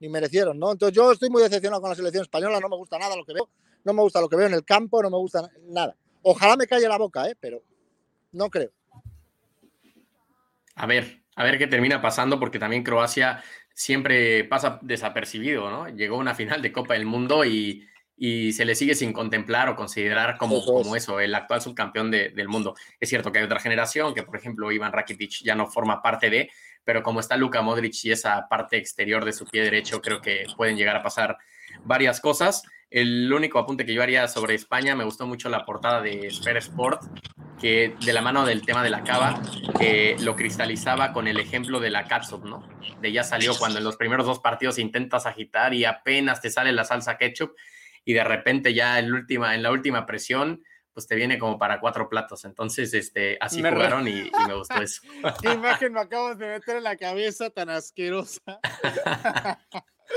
Ni 0.00 0.08
merecieron, 0.08 0.58
¿no? 0.58 0.72
Entonces 0.72 0.94
yo 0.94 1.10
estoy 1.10 1.30
muy 1.30 1.42
decepcionado 1.42 1.80
con 1.80 1.90
la 1.90 1.96
selección 1.96 2.22
española, 2.22 2.60
no 2.60 2.68
me 2.68 2.76
gusta 2.76 2.98
nada 2.98 3.16
lo 3.16 3.24
que 3.24 3.32
veo. 3.32 3.48
No 3.84 3.92
me 3.94 4.02
gusta 4.02 4.20
lo 4.20 4.28
que 4.28 4.36
veo 4.36 4.46
en 4.46 4.54
el 4.54 4.64
campo, 4.64 5.02
no 5.02 5.10
me 5.10 5.16
gusta 5.16 5.50
nada. 5.68 5.96
Ojalá 6.22 6.56
me 6.56 6.66
calle 6.66 6.86
la 6.86 6.98
boca, 6.98 7.28
¿eh? 7.28 7.34
Pero 7.40 7.62
no 8.32 8.50
creo. 8.50 8.70
A 10.74 10.86
ver, 10.86 11.22
a 11.34 11.44
ver 11.44 11.58
qué 11.58 11.66
termina 11.66 12.02
pasando, 12.02 12.38
porque 12.38 12.58
también 12.58 12.84
Croacia 12.84 13.42
siempre 13.78 14.42
pasa 14.42 14.80
desapercibido, 14.82 15.70
¿no? 15.70 15.88
Llegó 15.88 16.16
a 16.16 16.18
una 16.18 16.34
final 16.34 16.60
de 16.60 16.72
Copa 16.72 16.94
del 16.94 17.06
Mundo 17.06 17.44
y, 17.44 17.86
y 18.16 18.52
se 18.52 18.64
le 18.64 18.74
sigue 18.74 18.96
sin 18.96 19.12
contemplar 19.12 19.68
o 19.68 19.76
considerar 19.76 20.36
como 20.36 20.56
eso, 20.56 20.72
como 20.72 20.96
eso 20.96 21.20
el 21.20 21.32
actual 21.32 21.60
subcampeón 21.60 22.10
del 22.10 22.48
mundo. 22.48 22.74
Es 22.98 23.08
cierto 23.08 23.30
que 23.30 23.38
hay 23.38 23.44
otra 23.44 23.60
generación, 23.60 24.14
que 24.14 24.24
por 24.24 24.36
ejemplo 24.36 24.72
Iván 24.72 24.92
Rakitic 24.92 25.44
ya 25.44 25.54
no 25.54 25.68
forma 25.68 26.02
parte 26.02 26.28
de, 26.28 26.50
pero 26.82 27.04
como 27.04 27.20
está 27.20 27.36
Luka 27.36 27.62
Modric 27.62 27.94
y 28.02 28.10
esa 28.10 28.48
parte 28.48 28.78
exterior 28.78 29.24
de 29.24 29.32
su 29.32 29.46
pie 29.46 29.62
derecho, 29.62 30.00
creo 30.00 30.20
que 30.20 30.46
pueden 30.56 30.76
llegar 30.76 30.96
a 30.96 31.02
pasar 31.04 31.38
varias 31.84 32.20
cosas. 32.20 32.64
El 32.90 33.30
único 33.32 33.58
apunte 33.58 33.84
que 33.84 33.92
yo 33.92 34.02
haría 34.02 34.26
sobre 34.28 34.54
España, 34.54 34.96
me 34.96 35.04
gustó 35.04 35.26
mucho 35.26 35.50
la 35.50 35.66
portada 35.66 36.00
de 36.00 36.30
Sphere 36.30 36.60
Sport, 36.60 37.02
que 37.60 37.94
de 38.04 38.12
la 38.12 38.22
mano 38.22 38.46
del 38.46 38.64
tema 38.64 38.82
de 38.82 38.88
la 38.88 39.04
cava, 39.04 39.42
que 39.78 40.16
lo 40.20 40.36
cristalizaba 40.36 41.12
con 41.12 41.28
el 41.28 41.38
ejemplo 41.38 41.80
de 41.80 41.90
la 41.90 42.04
catsup, 42.04 42.44
¿no? 42.44 42.66
De 43.00 43.12
ya 43.12 43.24
salió 43.24 43.54
cuando 43.58 43.78
en 43.78 43.84
los 43.84 43.96
primeros 43.96 44.24
dos 44.24 44.38
partidos 44.38 44.78
intentas 44.78 45.26
agitar 45.26 45.74
y 45.74 45.84
apenas 45.84 46.40
te 46.40 46.50
sale 46.50 46.72
la 46.72 46.84
salsa 46.84 47.18
ketchup 47.18 47.54
y 48.04 48.14
de 48.14 48.24
repente 48.24 48.72
ya 48.72 48.98
en, 48.98 49.12
última, 49.12 49.54
en 49.54 49.62
la 49.62 49.70
última 49.70 50.06
presión, 50.06 50.62
pues 50.94 51.06
te 51.06 51.14
viene 51.14 51.38
como 51.38 51.58
para 51.58 51.80
cuatro 51.80 52.08
platos. 52.08 52.46
Entonces, 52.46 52.94
este, 52.94 53.36
así 53.40 53.62
jugaron 53.62 54.08
y, 54.08 54.30
me 54.46 54.54
gustó 54.54 54.80
eso. 54.80 55.02
Qué 55.42 55.52
imagen 55.52 55.92
me 55.92 56.00
acabas 56.00 56.38
de 56.38 56.46
meter 56.46 56.76
en 56.78 56.84
la 56.84 56.96
cabeza 56.96 57.50
tan 57.50 57.68
asquerosa. 57.68 58.40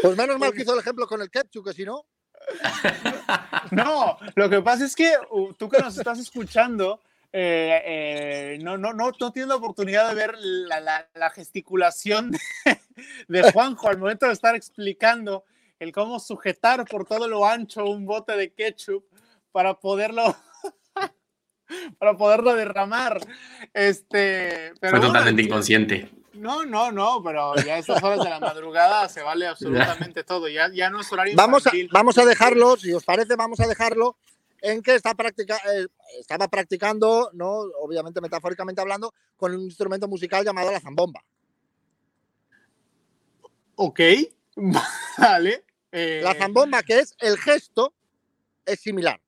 Pues 0.02 0.16
menos 0.16 0.40
mal 0.40 0.54
que 0.54 0.62
hizo 0.62 0.74
el 0.74 0.80
ejemplo 0.80 1.06
con 1.06 1.22
el 1.22 1.30
ketchup, 1.30 1.66
que 1.66 1.74
si 1.74 1.84
no. 1.84 2.06
No, 3.72 4.18
lo 4.36 4.50
que 4.50 4.62
pasa 4.62 4.86
es 4.86 4.96
que 4.96 5.14
uh, 5.30 5.54
tú 5.54 5.70
que 5.70 5.80
nos 5.80 5.98
estás 5.98 6.20
escuchando, 6.20 7.00
eh, 7.32 7.82
eh, 7.86 8.60
no, 8.62 8.78
no, 8.78 8.92
no, 8.92 9.12
no 9.18 9.32
tienes 9.32 9.48
la 9.48 9.56
oportunidad 9.56 10.10
de 10.10 10.16
ver 10.16 10.36
la, 10.38 11.08
la 11.14 11.30
gesticulación 11.30 12.32
de, 12.32 12.40
de, 13.28 13.52
Juanjo 13.52 13.88
al 13.88 13.98
momento 13.98 14.26
de 14.26 14.34
estar 14.34 14.56
explicando 14.56 15.46
el 15.80 15.94
cómo 15.94 16.20
sujetar 16.20 16.86
por 16.86 17.06
todo 17.06 17.28
lo 17.28 17.46
ancho 17.46 17.86
un 17.86 18.06
bote 18.06 18.36
de 18.36 18.52
ketchup 18.52 19.06
para 19.52 19.76
poderlo 19.76 20.36
para 22.00 22.18
poderlo 22.18 22.56
derramar. 22.56 23.20
Este, 23.74 24.74
Fue 24.80 25.00
totalmente 25.00 25.42
inconsciente. 25.42 26.10
No, 26.34 26.66
no, 26.66 26.92
no, 26.92 27.22
pero 27.24 27.56
ya 27.56 27.76
a 27.76 27.78
estas 27.80 28.02
horas 28.02 28.24
de 28.24 28.30
la 28.30 28.40
madrugada 28.40 29.10
se 29.10 29.22
vale 29.22 29.48
absolutamente 29.48 30.24
todo. 30.24 30.48
Ya, 30.48 30.70
ya 30.74 30.90
no 30.90 31.02
es 31.02 31.12
horario 31.12 31.36
vamos 31.36 31.68
a, 31.68 31.72
vamos 31.92 32.18
a 32.18 32.26
dejarlo, 32.26 32.78
si 32.78 32.94
os 32.94 33.04
parece, 33.04 33.36
vamos 33.36 33.60
a 33.60 33.68
dejarlo 33.68 34.16
en 34.62 34.82
que 34.82 34.96
está 34.96 35.14
practica, 35.16 35.58
eh, 35.58 35.88
estaba 36.20 36.48
practicando, 36.48 37.32
no, 37.34 37.50
obviamente 37.82 38.22
metafóricamente 38.22 38.80
hablando, 38.80 39.14
con 39.36 39.54
un 39.54 39.62
instrumento 39.62 40.08
musical 40.08 40.46
llamado 40.46 40.72
la 40.72 40.80
zambomba. 40.80 41.24
Ok, 43.76 44.00
vale. 45.18 45.66
La 45.92 46.32
eh, 46.32 46.36
zambomba, 46.38 46.84
que 46.84 47.00
es 47.00 47.16
el 47.20 47.38
gesto, 47.38 47.94
es 48.66 48.80
similar. 48.80 49.20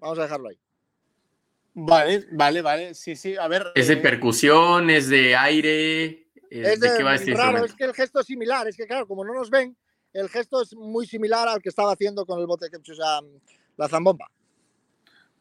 Vamos 0.00 0.18
a 0.18 0.22
dejarlo 0.22 0.48
ahí. 0.48 0.58
Vale, 1.74 2.26
vale, 2.30 2.62
vale. 2.62 2.94
Sí, 2.94 3.16
sí. 3.16 3.36
A 3.36 3.48
ver. 3.48 3.72
Es 3.74 3.88
de 3.88 3.94
eh, 3.94 3.98
percusión, 3.98 4.90
es 4.90 5.08
de 5.08 5.36
aire. 5.36 6.28
Es, 6.50 6.78
de, 6.78 6.96
qué 6.96 7.02
va 7.02 7.16
este 7.16 7.34
raro, 7.34 7.64
es 7.64 7.74
que 7.74 7.84
el 7.84 7.92
gesto 7.92 8.20
es 8.20 8.26
similar. 8.26 8.68
Es 8.68 8.76
que, 8.76 8.86
claro, 8.86 9.08
como 9.08 9.24
no 9.24 9.34
nos 9.34 9.50
ven, 9.50 9.76
el 10.12 10.28
gesto 10.28 10.62
es 10.62 10.74
muy 10.74 11.04
similar 11.06 11.48
al 11.48 11.60
que 11.60 11.68
estaba 11.68 11.92
haciendo 11.92 12.24
con 12.24 12.38
el 12.38 12.46
bote 12.46 12.70
que 12.70 12.76
o 12.76 12.94
sea, 12.94 13.20
la 13.76 13.88
zambomba. 13.88 14.30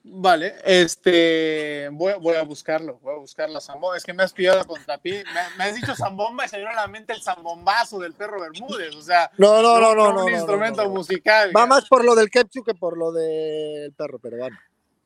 Vale, 0.05 0.55
este, 0.65 1.87
voy, 1.93 2.13
voy, 2.19 2.35
a 2.35 2.43
buscarlo, 2.43 2.99
voy 3.01 3.13
a 3.13 3.19
buscar 3.19 3.49
la 3.49 3.61
zambomba. 3.61 3.95
Es 3.95 4.03
que 4.03 4.11
me 4.11 4.23
has 4.23 4.33
pillado 4.33 4.65
contra 4.65 4.99
Me, 5.03 5.23
me, 5.57 5.63
has 5.63 5.75
dicho 5.75 5.95
zambomba 5.95 6.45
y 6.45 6.49
se 6.49 6.57
viene 6.57 6.71
a 6.71 6.75
la 6.75 6.87
mente 6.87 7.13
el 7.13 7.21
zambombazo 7.21 7.99
del 7.99 8.13
perro 8.13 8.41
Bermúdez. 8.41 8.95
O 8.95 9.01
sea, 9.03 9.29
no, 9.37 9.61
no, 9.61 9.79
no, 9.79 9.93
no. 9.93 10.11
no, 10.11 10.25
un 10.25 10.33
instrumento 10.33 10.89
musical. 10.89 11.51
Va 11.55 11.67
más 11.67 11.87
por 11.87 12.03
lo 12.03 12.15
del 12.15 12.31
ketchup 12.31 12.65
que 12.65 12.73
por 12.73 12.97
lo 12.97 13.11
del 13.11 13.93
perro 13.93 14.17
peruano. 14.17 14.57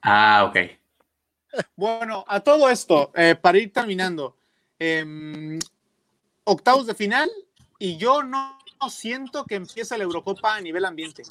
Ah, 0.01 0.45
ok. 0.49 0.86
Bueno, 1.75 2.25
a 2.27 2.39
todo 2.39 2.69
esto, 2.69 3.11
eh, 3.15 3.35
para 3.39 3.57
ir 3.57 3.71
terminando, 3.71 4.35
em, 4.79 5.59
octavos 6.43 6.87
de 6.87 6.93
final 6.93 7.29
y 7.79 7.97
yo 7.97 8.23
no, 8.23 8.57
siento 8.89 9.45
que 9.45 9.55
empiece 9.55 9.97
la 9.97 10.03
Eurocopa 10.03 10.55
a 10.55 10.61
nivel 10.61 10.85
ambiente. 10.85 11.23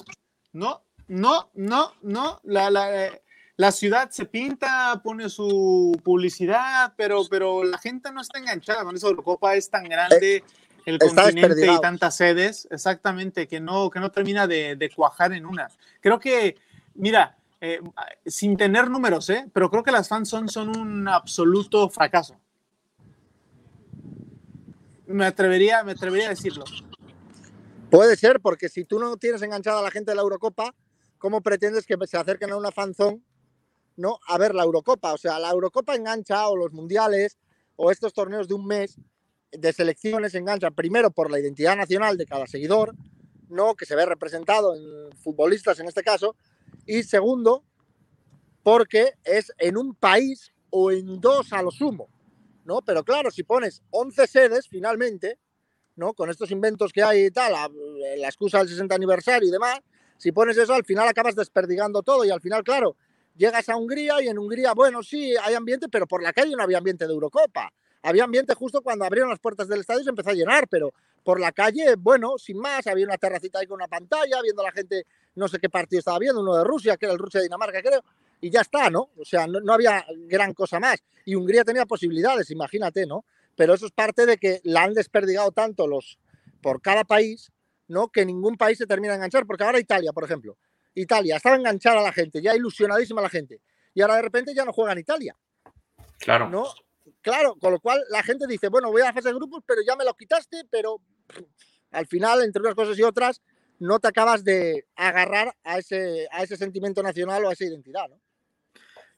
No, 0.53 0.81
no, 1.07 1.49
no, 1.55 1.93
no. 2.01 2.41
La, 2.43 2.69
la, 2.69 3.11
la 3.57 3.71
ciudad 3.71 4.09
se 4.11 4.25
pinta, 4.25 5.01
pone 5.03 5.29
su 5.29 5.99
publicidad, 6.03 6.93
pero, 6.95 7.23
pero 7.29 7.63
la 7.63 7.77
gente 7.79 8.11
no 8.11 8.21
está 8.21 8.37
enganchada 8.37 8.83
con 8.83 8.95
esa 8.95 9.07
Eurocopa, 9.07 9.55
es 9.55 9.69
tan 9.69 9.85
grande 9.85 10.43
el 10.87 10.99
continente 10.99 11.65
y 11.69 11.81
tantas 11.81 12.15
sedes, 12.15 12.65
exactamente, 12.71 13.47
que 13.47 13.59
no, 13.59 13.89
que 13.89 13.99
no 13.99 14.09
termina 14.09 14.47
de, 14.47 14.91
cuajar 14.95 15.33
en 15.33 15.45
una. 15.45 15.69
Creo 15.99 16.17
que, 16.17 16.55
mira, 16.93 17.35
eh, 17.61 17.79
sin 18.25 18.57
tener 18.57 18.89
números, 18.89 19.29
¿eh? 19.29 19.49
pero 19.53 19.69
creo 19.69 19.83
que 19.83 19.91
las 19.91 20.07
fans 20.07 20.29
son, 20.29 20.49
son 20.49 20.77
un 20.77 21.07
absoluto 21.07 21.89
fracaso. 21.89 22.39
Me 25.05 25.25
atrevería, 25.25 25.83
me 25.83 25.93
atrevería 25.93 26.27
a 26.27 26.29
decirlo. 26.31 26.65
Puede 27.89 28.15
ser, 28.17 28.41
porque 28.41 28.69
si 28.69 28.83
tú 28.83 28.99
no 28.99 29.17
tienes 29.17 29.41
enganchada 29.41 29.79
a 29.79 29.83
la 29.83 29.91
gente 29.91 30.11
de 30.11 30.15
la 30.15 30.21
Eurocopa, 30.21 30.75
¿cómo 31.17 31.41
pretendes 31.41 31.85
que 31.85 31.95
se 32.05 32.17
acerquen 32.17 32.51
a 32.51 32.57
una 32.57 32.71
fanzón 32.71 33.23
¿no? 33.97 34.19
A 34.27 34.37
ver 34.37 34.55
la 34.55 34.63
Eurocopa. 34.63 35.13
O 35.13 35.17
sea, 35.17 35.37
la 35.39 35.51
Eurocopa 35.51 35.95
engancha 35.95 36.47
o 36.47 36.55
los 36.55 36.71
mundiales 36.71 37.37
o 37.75 37.91
estos 37.91 38.13
torneos 38.13 38.47
de 38.47 38.53
un 38.53 38.65
mes 38.65 38.97
de 39.51 39.73
selecciones 39.73 40.35
enganchan 40.35 40.73
primero 40.73 41.11
por 41.11 41.29
la 41.29 41.39
identidad 41.39 41.75
nacional 41.75 42.17
de 42.17 42.25
cada 42.25 42.47
seguidor, 42.47 42.95
¿no? 43.49 43.75
Que 43.75 43.85
se 43.85 43.95
ve 43.95 44.05
representado 44.05 44.75
en 44.75 45.11
futbolistas 45.17 45.79
en 45.79 45.87
este 45.87 46.03
caso. 46.03 46.35
Y 46.87 47.03
segundo, 47.03 47.63
porque 48.63 49.13
es 49.23 49.53
en 49.59 49.77
un 49.77 49.93
país 49.93 50.51
o 50.69 50.91
en 50.91 51.21
dos 51.21 51.53
a 51.53 51.61
lo 51.61 51.69
sumo, 51.69 52.09
¿no? 52.65 52.81
Pero 52.81 53.03
claro, 53.03 53.29
si 53.29 53.43
pones 53.43 53.83
11 53.91 54.25
sedes 54.25 54.67
finalmente, 54.67 55.37
¿no? 55.95 56.13
Con 56.13 56.29
estos 56.29 56.49
inventos 56.51 56.91
que 56.91 57.03
hay 57.03 57.25
y 57.25 57.31
tal, 57.31 57.51
la, 57.51 57.69
la 58.17 58.27
excusa 58.27 58.59
del 58.59 58.69
60 58.69 58.95
aniversario 58.95 59.47
y 59.47 59.51
demás, 59.51 59.81
si 60.17 60.31
pones 60.31 60.57
eso, 60.57 60.73
al 60.73 60.85
final 60.85 61.07
acabas 61.07 61.35
desperdigando 61.35 62.01
todo 62.01 62.25
y 62.25 62.31
al 62.31 62.41
final, 62.41 62.63
claro, 62.63 62.95
llegas 63.35 63.69
a 63.69 63.77
Hungría 63.77 64.21
y 64.21 64.27
en 64.27 64.39
Hungría, 64.39 64.73
bueno, 64.73 65.03
sí, 65.03 65.35
hay 65.43 65.53
ambiente, 65.53 65.87
pero 65.89 66.07
por 66.07 66.23
la 66.23 66.33
calle 66.33 66.55
no 66.55 66.63
había 66.63 66.79
ambiente 66.79 67.05
de 67.05 67.13
Eurocopa. 67.13 67.71
Había 68.01 68.23
ambiente 68.23 68.53
justo 68.53 68.81
cuando 68.81 69.05
abrieron 69.05 69.29
las 69.29 69.39
puertas 69.39 69.67
del 69.67 69.81
estadio 69.81 70.01
y 70.01 70.03
se 70.03 70.09
empezó 70.09 70.29
a 70.29 70.33
llenar, 70.33 70.67
pero 70.69 70.93
por 71.23 71.39
la 71.39 71.51
calle, 71.51 71.95
bueno, 71.97 72.37
sin 72.37 72.57
más, 72.57 72.87
había 72.87 73.05
una 73.05 73.17
terracita 73.17 73.59
ahí 73.59 73.67
con 73.67 73.75
una 73.75 73.87
pantalla, 73.87 74.41
viendo 74.41 74.61
a 74.61 74.65
la 74.65 74.71
gente, 74.71 75.05
no 75.37 75.47
sé 75.47 75.59
qué 75.59 75.69
partido 75.69 75.99
estaba 75.99 76.17
viendo, 76.17 76.41
uno 76.41 76.57
de 76.57 76.63
Rusia, 76.63 76.97
que 76.97 77.05
era 77.05 77.13
el 77.13 77.19
Rusia-Dinamarca, 77.19 77.81
creo, 77.81 78.03
y 78.41 78.49
ya 78.49 78.61
está, 78.61 78.89
¿no? 78.89 79.11
O 79.17 79.23
sea, 79.23 79.45
no, 79.47 79.71
había 79.71 80.03
gran 80.25 80.53
cosa 80.53 80.79
más. 80.79 81.03
Y 81.25 81.35
Hungría 81.35 81.63
tenía 81.63 81.85
posibilidades, 81.85 82.49
imagínate, 82.49 83.05
¿no? 83.05 83.23
Pero 83.55 83.75
eso 83.75 83.85
es 83.85 83.91
parte 83.91 84.25
de 84.25 84.37
que 84.37 84.61
la 84.63 84.83
han 84.83 84.93
desperdigado 84.93 85.51
tanto 85.51 85.87
los 85.87 86.17
por 86.61 86.81
cada 86.81 87.03
país, 87.03 87.51
¿no? 87.87 88.09
Que 88.09 88.25
ningún 88.25 88.57
país 88.57 88.79
se 88.79 88.87
termina 88.87 89.13
de 89.13 89.17
enganchar, 89.17 89.45
porque 89.45 89.63
ahora 89.63 89.79
Italia, 89.79 90.11
por 90.11 90.23
ejemplo, 90.23 90.57
Italia, 90.95 91.37
estaba 91.37 91.55
enganchada 91.55 92.01
la 92.01 92.11
gente, 92.11 92.41
ya 92.41 92.55
ilusionadísima 92.55 93.21
la 93.21 93.29
gente. 93.29 93.61
Y 93.93 94.01
ahora 94.01 94.15
de 94.15 94.23
repente 94.23 94.55
ya 94.55 94.65
no 94.65 94.73
juega 94.73 94.93
en 94.93 94.99
Italia. 94.99 95.35
Claro. 96.17 96.49
¿No? 96.49 96.65
Claro, 97.21 97.55
con 97.59 97.71
lo 97.73 97.79
cual 97.79 98.03
la 98.09 98.23
gente 98.23 98.47
dice, 98.47 98.69
bueno, 98.69 98.89
voy 98.89 99.01
a 99.01 99.05
la 99.05 99.13
fase 99.13 99.29
de 99.29 99.35
grupos, 99.35 99.63
pero 99.67 99.81
ya 99.85 99.95
me 99.95 100.03
lo 100.03 100.15
quitaste, 100.15 100.63
pero 100.69 100.99
al 101.91 102.07
final, 102.07 102.43
entre 102.43 102.61
unas 102.61 102.75
cosas 102.75 102.97
y 102.97 103.03
otras, 103.03 103.41
no 103.79 103.99
te 103.99 104.07
acabas 104.07 104.43
de 104.43 104.85
agarrar 104.95 105.55
a 105.63 105.77
ese, 105.77 106.27
a 106.31 106.43
ese 106.43 106.57
sentimiento 106.57 107.03
nacional 107.03 107.45
o 107.45 107.49
a 107.49 107.53
esa 107.53 107.65
identidad, 107.65 108.07
¿no? 108.09 108.19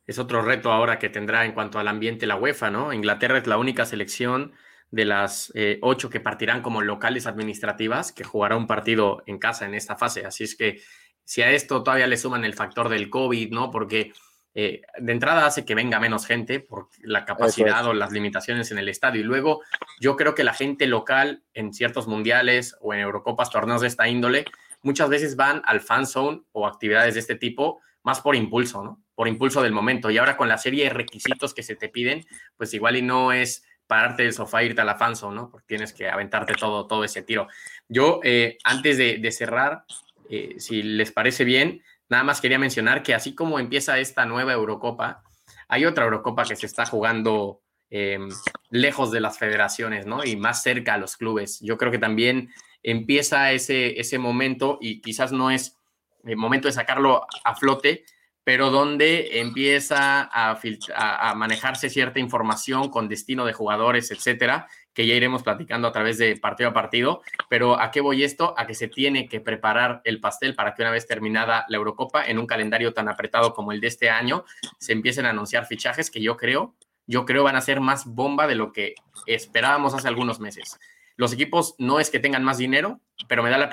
Es 0.05 0.17
otro 0.17 0.41
reto 0.41 0.71
ahora 0.71 0.97
que 0.97 1.09
tendrá 1.09 1.45
en 1.45 1.51
cuanto 1.51 1.77
al 1.77 1.87
ambiente 1.87 2.25
la 2.25 2.35
UEFA, 2.35 2.71
¿no? 2.71 2.93
Inglaterra 2.93 3.37
es 3.37 3.45
la 3.45 3.59
única 3.59 3.85
selección 3.85 4.53
de 4.89 5.05
las 5.05 5.51
eh, 5.53 5.77
ocho 5.83 6.09
que 6.09 6.19
partirán 6.19 6.63
como 6.63 6.81
locales 6.81 7.27
administrativas 7.27 8.11
que 8.11 8.23
jugará 8.23 8.57
un 8.57 8.65
partido 8.65 9.21
en 9.27 9.37
casa 9.37 9.65
en 9.65 9.75
esta 9.75 9.95
fase. 9.95 10.25
Así 10.25 10.43
es 10.43 10.55
que 10.55 10.81
si 11.23 11.43
a 11.43 11.51
esto 11.51 11.83
todavía 11.83 12.07
le 12.07 12.17
suman 12.17 12.43
el 12.43 12.55
factor 12.55 12.89
del 12.89 13.11
COVID, 13.11 13.51
¿no? 13.51 13.69
Porque 13.69 14.11
eh, 14.55 14.81
de 14.97 15.11
entrada 15.11 15.45
hace 15.45 15.63
que 15.63 15.75
venga 15.75 15.99
menos 15.99 16.25
gente 16.25 16.59
por 16.59 16.89
la 17.01 17.25
capacidad 17.25 17.85
o 17.85 17.93
las 17.93 18.11
limitaciones 18.11 18.71
en 18.71 18.79
el 18.79 18.89
estadio. 18.89 19.21
Y 19.21 19.23
luego 19.23 19.61
yo 19.99 20.15
creo 20.15 20.35
que 20.35 20.43
la 20.43 20.53
gente 20.53 20.87
local 20.87 21.43
en 21.53 21.73
ciertos 21.73 22.07
mundiales 22.07 22.75
o 22.81 22.93
en 22.93 23.01
Eurocopas, 23.01 23.51
torneos 23.51 23.81
de 23.81 23.87
esta 23.87 24.07
índole, 24.07 24.45
muchas 24.81 25.09
veces 25.09 25.35
van 25.35 25.61
al 25.65 25.81
fan 25.81 26.05
zone 26.05 26.41
o 26.51 26.65
actividades 26.65 27.13
de 27.13 27.19
este 27.19 27.35
tipo 27.35 27.79
más 28.03 28.21
por 28.21 28.35
impulso, 28.35 28.83
¿no? 28.83 29.03
Por 29.13 29.27
impulso 29.27 29.61
del 29.61 29.71
momento. 29.71 30.09
Y 30.09 30.17
ahora 30.17 30.37
con 30.37 30.47
la 30.47 30.57
serie 30.57 30.85
de 30.85 30.89
requisitos 30.89 31.53
que 31.53 31.63
se 31.63 31.75
te 31.75 31.89
piden, 31.89 32.25
pues 32.57 32.73
igual 32.73 32.95
y 32.95 33.01
no 33.01 33.31
es 33.31 33.63
pararte 33.85 34.23
del 34.23 34.33
sofá 34.33 34.61
e 34.61 34.67
irte 34.67 34.81
a 34.81 34.85
la 34.85 34.95
fan 34.95 35.15
zone, 35.15 35.35
¿no? 35.35 35.49
Porque 35.49 35.67
tienes 35.67 35.93
que 35.93 36.09
aventarte 36.09 36.53
todo, 36.53 36.87
todo 36.87 37.03
ese 37.03 37.23
tiro. 37.23 37.47
Yo, 37.87 38.19
eh, 38.23 38.57
antes 38.63 38.97
de, 38.97 39.17
de 39.17 39.31
cerrar, 39.31 39.83
eh, 40.29 40.55
si 40.59 40.83
les 40.83 41.11
parece 41.11 41.43
bien, 41.43 41.81
nada 42.09 42.23
más 42.23 42.41
quería 42.41 42.59
mencionar 42.59 43.03
que 43.03 43.13
así 43.13 43.35
como 43.35 43.59
empieza 43.59 43.99
esta 43.99 44.25
nueva 44.25 44.53
Eurocopa, 44.53 45.23
hay 45.67 45.85
otra 45.85 46.05
Eurocopa 46.05 46.43
que 46.43 46.55
se 46.55 46.65
está 46.65 46.85
jugando 46.85 47.61
em, 47.89 48.29
lejos 48.69 49.11
de 49.11 49.21
las 49.21 49.37
federaciones, 49.37 50.05
¿no? 50.05 50.23
Y 50.23 50.35
más 50.35 50.63
cerca 50.63 50.95
a 50.95 50.97
los 50.97 51.15
clubes. 51.15 51.59
Yo 51.61 51.77
creo 51.77 51.91
que 51.91 51.99
también 51.99 52.49
empieza 52.83 53.51
ese, 53.51 53.99
ese 53.99 54.17
momento 54.17 54.77
y 54.81 55.01
quizás 55.01 55.31
no 55.31 55.51
es 55.51 55.77
el 56.23 56.37
momento 56.37 56.67
de 56.67 56.73
sacarlo 56.73 57.25
a 57.43 57.55
flote, 57.55 58.03
pero 58.43 58.71
donde 58.71 59.39
empieza 59.39 60.23
a, 60.23 60.59
a, 60.95 61.35
manejarse 61.35 61.89
cierta 61.89 62.19
información 62.19 62.89
con 62.89 63.07
destino 63.07 63.45
de 63.45 63.53
jugadores, 63.53 64.09
etcétera, 64.11 64.67
que 64.99 65.07
ya 65.07 65.15
iremos 65.15 65.43
platicando 65.43 65.87
a 65.87 65.93
través 65.93 66.17
de 66.17 66.35
partido 66.35 66.71
a 66.71 66.73
partido. 66.73 67.21
Pero 67.47 67.79
¿a 67.79 67.89
qué 67.89 68.01
voy 68.01 68.25
esto? 68.25 68.53
A 68.57 68.67
que 68.67 68.73
se 68.73 68.89
tiene 68.89 69.29
que 69.29 69.39
preparar 69.39 70.01
el 70.03 70.19
pastel 70.19 70.55
para 70.55 70.75
que 70.75 70.81
una 70.81 70.91
vez 70.91 71.07
terminada 71.07 71.63
la 71.69 71.77
Eurocopa, 71.77 72.25
en 72.25 72.37
un 72.37 72.45
calendario 72.45 72.93
tan 72.93 73.07
apretado 73.07 73.53
como 73.53 73.71
el 73.71 73.79
de 73.79 73.87
este 73.87 74.09
año, 74.09 74.43
se 74.77 74.91
empiecen 74.91 75.25
a 75.25 75.29
anunciar 75.29 75.65
fichajes 75.67 76.11
que 76.11 76.21
yo 76.21 76.35
creo, 76.35 76.75
yo 77.07 77.25
creo 77.25 77.45
van 77.45 77.55
a 77.55 77.61
ser 77.61 77.79
más 77.79 78.07
bomba 78.07 78.45
de 78.45 78.55
lo 78.55 78.73
que 78.73 78.95
esperábamos 79.25 79.93
hace 79.93 80.09
algunos 80.09 80.41
meses. 80.41 80.77
Los 81.15 81.31
equipos 81.31 81.75
no 81.77 82.01
es 82.01 82.09
que 82.09 82.19
tengan 82.19 82.43
más 82.43 82.57
dinero, 82.57 82.99
pero 83.29 83.41
me 83.41 83.49
da 83.49 83.69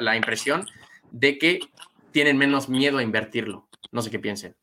la, 0.00 0.16
impresión 0.16 0.66
de 1.12 1.38
que 1.38 1.60
tienen 2.10 2.36
menos 2.36 2.68
miedo 2.68 2.98
a 2.98 3.04
invertirlo. 3.04 3.68
No 3.92 4.02
sé 4.02 4.10
qué 4.10 4.18
piensen. 4.18 4.56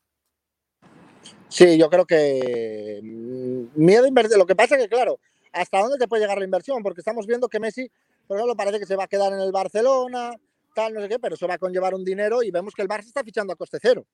Sí, 1.48 1.78
yo 1.78 1.88
creo 1.88 2.04
que 2.04 3.00
mm, 3.02 3.82
miedo 3.82 4.04
a 4.04 4.08
invertir. 4.08 4.36
Lo 4.36 4.44
que 4.44 4.54
pasa 4.54 4.76
es 4.76 4.82
que, 4.82 4.88
claro, 4.90 5.18
¿hasta 5.52 5.80
dónde 5.80 5.98
te 5.98 6.08
puede 6.08 6.22
llegar 6.22 6.38
la 6.38 6.44
inversión? 6.44 6.82
Porque 6.82 7.00
estamos 7.00 7.26
viendo 7.26 7.48
que 7.48 7.60
Messi, 7.60 7.90
por 8.26 8.36
ejemplo, 8.36 8.56
parece 8.56 8.78
que 8.78 8.86
se 8.86 8.96
va 8.96 9.04
a 9.04 9.08
quedar 9.08 9.32
en 9.32 9.40
el 9.40 9.52
Barcelona, 9.52 10.32
tal, 10.74 10.94
no 10.94 11.00
sé 11.00 11.08
qué, 11.08 11.18
pero 11.18 11.34
eso 11.34 11.46
va 11.46 11.54
a 11.54 11.58
conllevar 11.58 11.94
un 11.94 12.04
dinero 12.04 12.42
y 12.42 12.50
vemos 12.50 12.74
que 12.74 12.82
el 12.82 12.88
Barça 12.88 13.06
está 13.06 13.22
fichando 13.22 13.52
a 13.52 13.56
coste 13.56 13.78
cero. 13.80 14.06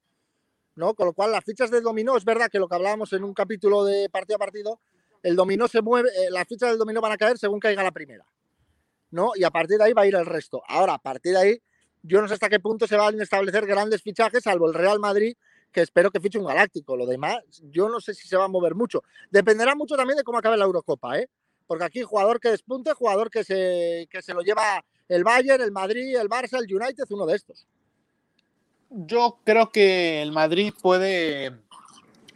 ¿no? 0.74 0.94
Con 0.94 1.06
lo 1.06 1.12
cual, 1.12 1.32
las 1.32 1.44
fichas 1.44 1.70
de 1.70 1.80
dominó, 1.80 2.16
es 2.16 2.24
verdad 2.24 2.48
que 2.50 2.58
lo 2.58 2.68
que 2.68 2.74
hablábamos 2.76 3.12
en 3.12 3.24
un 3.24 3.34
capítulo 3.34 3.84
de 3.84 4.08
partido 4.08 4.36
a 4.36 4.38
partido, 4.38 4.80
el 5.22 5.34
dominó 5.34 5.66
se 5.66 5.82
mueve, 5.82 6.08
eh, 6.10 6.30
las 6.30 6.46
fichas 6.46 6.70
del 6.70 6.78
dominó 6.78 7.00
van 7.00 7.12
a 7.12 7.16
caer 7.16 7.36
según 7.36 7.58
caiga 7.58 7.82
la 7.82 7.90
primera. 7.90 8.24
¿no? 9.10 9.32
Y 9.34 9.44
a 9.44 9.50
partir 9.50 9.78
de 9.78 9.84
ahí 9.84 9.92
va 9.92 10.02
a 10.02 10.06
ir 10.06 10.14
el 10.14 10.26
resto. 10.26 10.62
Ahora, 10.68 10.94
a 10.94 10.98
partir 10.98 11.32
de 11.32 11.38
ahí, 11.38 11.62
yo 12.02 12.20
no 12.20 12.28
sé 12.28 12.34
hasta 12.34 12.48
qué 12.48 12.60
punto 12.60 12.86
se 12.86 12.96
van 12.96 13.18
a 13.18 13.22
establecer 13.22 13.66
grandes 13.66 14.02
fichajes, 14.02 14.44
salvo 14.44 14.68
el 14.68 14.74
Real 14.74 14.98
Madrid, 14.98 15.36
que 15.72 15.82
espero 15.82 16.10
que 16.10 16.20
fiche 16.20 16.38
un 16.38 16.46
galáctico. 16.46 16.96
Lo 16.96 17.06
demás, 17.06 17.38
yo 17.70 17.88
no 17.88 18.00
sé 18.00 18.14
si 18.14 18.28
se 18.28 18.36
va 18.36 18.44
a 18.44 18.48
mover 18.48 18.74
mucho. 18.74 19.02
Dependerá 19.30 19.74
mucho 19.74 19.96
también 19.96 20.16
de 20.16 20.24
cómo 20.24 20.38
acabe 20.38 20.56
la 20.56 20.64
Eurocopa, 20.64 21.18
¿eh? 21.18 21.28
Porque 21.66 21.84
aquí 21.84 22.02
jugador 22.02 22.40
que 22.40 22.50
despunte, 22.50 22.92
jugador 22.94 23.30
que 23.30 23.44
se, 23.44 24.08
que 24.10 24.22
se 24.22 24.32
lo 24.32 24.40
lleva 24.40 24.82
el 25.08 25.24
Bayern, 25.24 25.62
el 25.62 25.72
Madrid, 25.72 26.16
el 26.16 26.28
Barça, 26.28 26.58
el 26.58 26.74
United, 26.74 27.04
uno 27.10 27.26
de 27.26 27.36
estos. 27.36 27.66
Yo 28.90 29.38
creo 29.44 29.70
que 29.70 30.22
el 30.22 30.32
Madrid 30.32 30.72
puede 30.80 31.52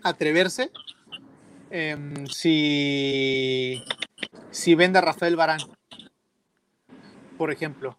atreverse 0.02 0.70
em, 1.70 2.26
si, 2.26 3.82
si 4.50 4.74
vende 4.74 4.98
a 4.98 5.02
Rafael 5.02 5.36
Barán, 5.36 5.60
por 7.38 7.50
ejemplo. 7.50 7.96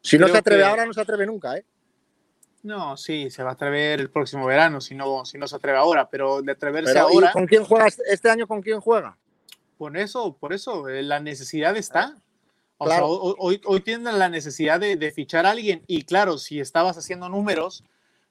Si 0.00 0.18
no 0.18 0.26
se 0.28 0.38
atreve 0.38 0.64
ahora, 0.64 0.86
no 0.86 0.94
se 0.94 1.00
atreve 1.02 1.26
nunca, 1.26 1.56
¿eh? 1.56 1.64
No, 2.62 2.96
sí, 2.96 3.28
se 3.30 3.42
va 3.42 3.50
a 3.50 3.52
atrever 3.54 4.00
el 4.00 4.10
próximo 4.10 4.46
verano, 4.46 4.80
si 4.80 4.94
no, 4.94 5.24
si 5.24 5.36
no 5.36 5.48
se 5.48 5.56
atreve 5.56 5.78
ahora, 5.78 6.08
pero 6.08 6.42
de 6.42 6.52
atreverse 6.52 6.96
ahora. 6.96 7.32
¿Con 7.32 7.46
quién 7.46 7.64
juega 7.64 7.88
este 7.88 8.30
año? 8.30 8.46
¿Con 8.46 8.62
quién 8.62 8.80
juega? 8.80 9.16
Por 9.78 9.96
eso, 9.96 10.36
por 10.38 10.52
eso, 10.52 10.88
eh, 10.88 11.02
la 11.02 11.18
necesidad 11.18 11.76
está. 11.76 12.16
O 12.78 12.88
sea, 12.88 13.04
hoy, 13.04 13.60
hoy, 13.64 13.80
tienen 13.80 14.18
la 14.18 14.28
necesidad 14.28 14.80
de, 14.80 15.12
fichar 15.12 15.46
a 15.46 15.50
alguien 15.50 15.82
y 15.86 16.02
claro, 16.02 16.36
si 16.38 16.58
estabas 16.58 16.98
haciendo 16.98 17.28
números, 17.28 17.84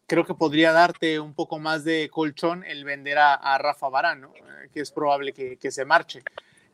creo 0.07 0.25
que 0.25 0.33
podría 0.33 0.73
darte 0.73 1.21
un 1.21 1.33
poco 1.33 1.57
más 1.57 1.85
de 1.85 2.09
colchón 2.09 2.65
el 2.65 2.83
vender 2.83 3.17
a, 3.17 3.57
Rafa 3.57 3.87
Barán, 3.87 4.25
eh, 4.25 4.69
que 4.73 4.81
es 4.81 4.91
probable 4.91 5.31
que, 5.33 5.71
se 5.71 5.85
marche. 5.85 6.21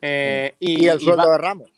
Eh, 0.02 0.56
y, 0.60 0.88
el 0.88 1.00
sueldo 1.00 1.32
de 1.32 1.38
Ramos. 1.38 1.72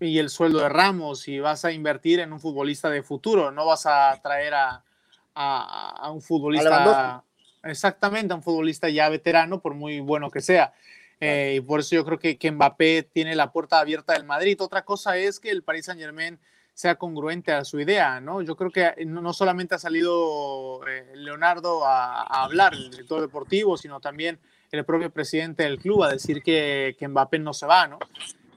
Y 0.00 0.18
el 0.18 0.30
sueldo 0.30 0.60
de 0.60 0.68
Ramos, 0.70 1.28
y 1.28 1.38
vas 1.38 1.66
a 1.66 1.72
invertir 1.72 2.20
en 2.20 2.32
un 2.32 2.40
futbolista 2.40 2.88
de 2.88 3.02
futuro, 3.02 3.50
no 3.50 3.66
vas 3.66 3.84
a 3.84 4.18
traer 4.22 4.54
a, 4.54 4.84
a, 5.36 6.10
un 6.12 6.22
futbolista. 6.22 7.22
exactamente, 7.62 8.32
a 8.32 8.36
un 8.36 8.42
futbolista 8.42 8.88
ya 8.88 9.08
veterano, 9.08 9.60
por 9.60 9.74
muy 9.74 10.00
bueno 10.00 10.30
que 10.30 10.40
sea. 10.40 10.72
Eh, 11.20 11.56
y 11.56 11.60
por 11.60 11.80
eso 11.80 11.94
yo 11.94 12.04
creo 12.04 12.18
que, 12.18 12.36
que 12.36 12.50
Mbappé 12.50 13.04
tiene 13.12 13.34
la 13.34 13.52
puerta 13.52 13.78
abierta 13.78 14.12
del 14.12 14.24
Madrid. 14.24 14.60
Otra 14.60 14.84
cosa 14.84 15.16
es 15.16 15.40
que 15.40 15.50
el 15.50 15.62
Paris 15.62 15.86
Saint 15.86 16.00
Germain 16.00 16.38
sea 16.74 16.96
congruente 16.96 17.52
a 17.52 17.64
su 17.64 17.80
idea, 17.80 18.20
¿no? 18.20 18.42
Yo 18.42 18.54
creo 18.54 18.70
que 18.70 19.04
no, 19.06 19.32
solamente 19.32 19.74
ha 19.74 19.78
salido 19.78 20.86
eh, 20.86 21.12
Leonardo 21.14 21.86
a, 21.86 22.22
hablar, 22.22 22.74
el 22.74 22.90
director 22.90 23.22
deportivo, 23.22 23.78
sino 23.78 23.98
también 23.98 24.38
el 24.70 24.84
propio 24.84 25.10
presidente 25.10 25.62
del 25.62 25.78
club 25.78 26.02
a 26.02 26.10
decir 26.10 26.42
que, 26.42 26.94
que 26.98 27.08
Mbappé 27.08 27.38
no 27.38 27.54
se 27.54 27.64
va, 27.64 27.86
¿no? 27.86 27.98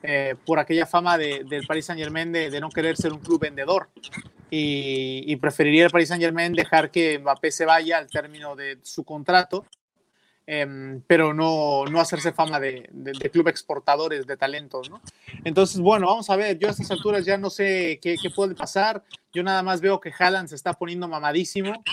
Eh, 0.02 0.36
por 0.46 0.60
aquella 0.60 0.86
fama 0.86 1.18
del 1.18 1.66
Paris 1.68 1.86
Saint 1.86 2.00
Germain 2.02 2.32
de, 2.32 2.60
no 2.62 2.70
querer 2.70 2.96
ser 2.96 3.12
un 3.12 3.20
club 3.20 3.42
vendedor. 3.42 3.90
Y, 4.52 5.24
y, 5.28 5.36
preferiría 5.36 5.86
el 5.86 5.92
Paris 5.92 6.10
Saint 6.10 6.24
Germain 6.24 6.54
dejar 6.54 6.90
que 6.90 7.20
Mbappé 7.20 7.52
se 7.52 7.66
vaya 7.66 8.00
al 8.00 8.08
término 8.08 8.56
de 8.56 8.80
su 8.82 9.04
contrato 9.04 9.66
Em, 10.52 11.04
pero 11.06 11.32
no, 11.32 11.86
no 11.86 12.02
hacerse 12.02 12.34
fama 12.34 12.60
de, 12.60 12.90
de, 12.92 13.30
club 13.30 13.50
exportadores 13.50 14.26
de 14.26 14.36
talentos, 14.36 14.90
¿no? 14.90 15.00
Entonces, 15.44 15.80
bueno, 15.80 16.08
vamos 16.08 16.28
a 16.32 16.36
ver, 16.36 16.58
yo 16.58 16.68
a 16.68 16.72
estas 16.72 16.90
alturas 16.90 17.24
ya 17.24 17.38
no 17.38 17.52
sé 17.52 18.00
qué, 18.02 18.16
qué 18.20 18.32
puede 18.32 18.56
pasar, 18.56 19.04
yo 19.32 19.44
nada 19.44 19.62
más 19.62 19.80
veo 19.80 20.00
que 20.00 20.12
Haaland 20.18 20.50
se 20.50 20.56
está 20.56 20.74
poniendo 20.74 21.08
mamadísimo, 21.08 21.84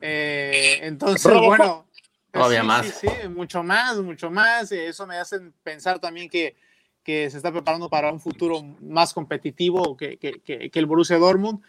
eh, 0.00 0.78
entonces, 0.80 1.30
bueno... 1.30 1.84
Todavía 2.30 2.62
más. 2.62 2.86
Sí, 2.86 3.06
sí, 3.06 3.28
mucho 3.28 3.62
más, 3.62 3.98
mucho 3.98 4.30
más, 4.30 4.72
eso 4.72 5.06
me 5.06 5.18
hace 5.18 5.38
pensar 5.62 5.98
también 5.98 6.30
que, 6.30 6.56
que 7.04 7.28
se 7.28 7.36
está 7.36 7.52
preparando 7.52 7.90
para 7.90 8.10
un 8.10 8.20
futuro 8.20 8.62
más 8.80 9.12
competitivo 9.12 9.94
que, 9.94 10.16
que, 10.16 10.40
que 10.40 10.78
el 10.78 10.86
Borussia 10.86 11.18
Dortmund 11.18 11.60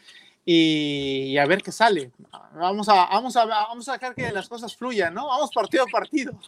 y, 0.50 1.38
a 1.38 1.46
ver 1.46 1.62
qué 1.62 1.74
sale. 1.74 2.10
Vamos 2.54 2.88
a, 2.88 2.94
vamos, 3.08 3.36
a, 3.36 3.44
vamos 3.44 3.90
a 3.90 3.94
dejar 3.94 4.16
que 4.16 4.32
las 4.32 4.48
cosas 4.48 4.78
fluyan, 4.78 5.14
¿no? 5.14 5.28
Vamos 5.28 5.52
partido 5.54 5.84
a 5.84 5.88
partido. 5.88 6.40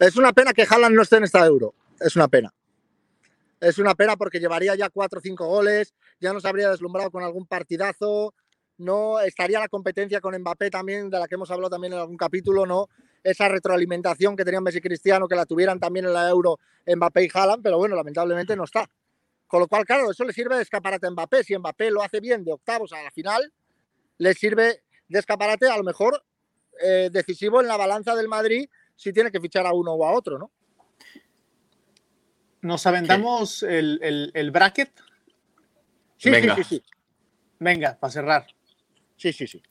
Es 0.00 0.16
una 0.16 0.32
pena 0.32 0.52
que 0.52 0.66
Haaland 0.68 0.96
no 0.96 1.02
esté 1.02 1.18
en 1.18 1.24
esta 1.24 1.46
Euro. 1.46 1.72
Es 2.00 2.16
una 2.16 2.26
pena. 2.26 2.52
Es 3.60 3.78
una 3.78 3.94
pena 3.94 4.16
porque 4.16 4.40
llevaría 4.40 4.74
ya 4.74 4.90
cuatro 4.90 5.20
o 5.20 5.22
cinco 5.22 5.46
goles, 5.46 5.94
ya 6.20 6.32
nos 6.32 6.44
habría 6.44 6.68
deslumbrado 6.68 7.12
con 7.12 7.22
algún 7.22 7.46
partidazo, 7.46 8.34
no 8.76 9.20
estaría 9.20 9.60
la 9.60 9.68
competencia 9.68 10.20
con 10.20 10.36
Mbappé 10.36 10.70
también, 10.70 11.08
de 11.08 11.20
la 11.20 11.28
que 11.28 11.36
hemos 11.36 11.52
hablado 11.52 11.70
también 11.70 11.92
en 11.92 12.00
algún 12.00 12.16
capítulo, 12.16 12.66
¿no? 12.66 12.88
Esa 13.22 13.48
retroalimentación 13.48 14.34
que 14.34 14.44
tenían 14.44 14.64
Messi 14.64 14.78
y 14.78 14.80
Cristiano, 14.80 15.28
que 15.28 15.36
la 15.36 15.46
tuvieran 15.46 15.78
también 15.78 16.06
en 16.06 16.12
la 16.12 16.28
Euro 16.28 16.58
Mbappé 16.88 17.24
y 17.24 17.28
Haaland, 17.32 17.62
pero 17.62 17.78
bueno, 17.78 17.94
lamentablemente 17.94 18.56
no 18.56 18.64
está. 18.64 18.90
Con 19.54 19.60
lo 19.60 19.68
cual, 19.68 19.84
claro, 19.84 20.10
eso 20.10 20.24
le 20.24 20.32
sirve 20.32 20.56
de 20.56 20.62
escaparate 20.62 21.06
a 21.06 21.10
Mbappé. 21.12 21.44
Si 21.44 21.56
Mbappé 21.56 21.88
lo 21.88 22.02
hace 22.02 22.18
bien 22.18 22.42
de 22.42 22.52
octavos 22.52 22.92
a 22.92 23.00
la 23.04 23.12
final, 23.12 23.52
le 24.18 24.34
sirve 24.34 24.82
de 25.06 25.18
escaparate 25.20 25.68
a 25.68 25.76
lo 25.76 25.84
mejor 25.84 26.24
eh, 26.82 27.08
decisivo 27.12 27.60
en 27.60 27.68
la 27.68 27.76
balanza 27.76 28.16
del 28.16 28.26
Madrid 28.26 28.68
si 28.96 29.12
tiene 29.12 29.30
que 29.30 29.38
fichar 29.40 29.64
a 29.64 29.72
uno 29.72 29.92
o 29.92 30.04
a 30.04 30.10
otro, 30.10 30.40
¿no? 30.40 30.50
¿Nos 32.62 32.84
aventamos 32.84 33.62
el, 33.62 34.32
el, 34.34 34.50
bracket? 34.50 34.90
Sí, 36.16 36.30
Venga. 36.30 36.56
sí, 36.56 36.64
sí, 36.64 36.68
sí. 36.74 36.82
Venga, 37.60 37.96
para 37.96 38.12
cerrar. 38.12 38.46
Sí, 39.16 39.32
sí, 39.32 39.46
sí. 39.46 39.62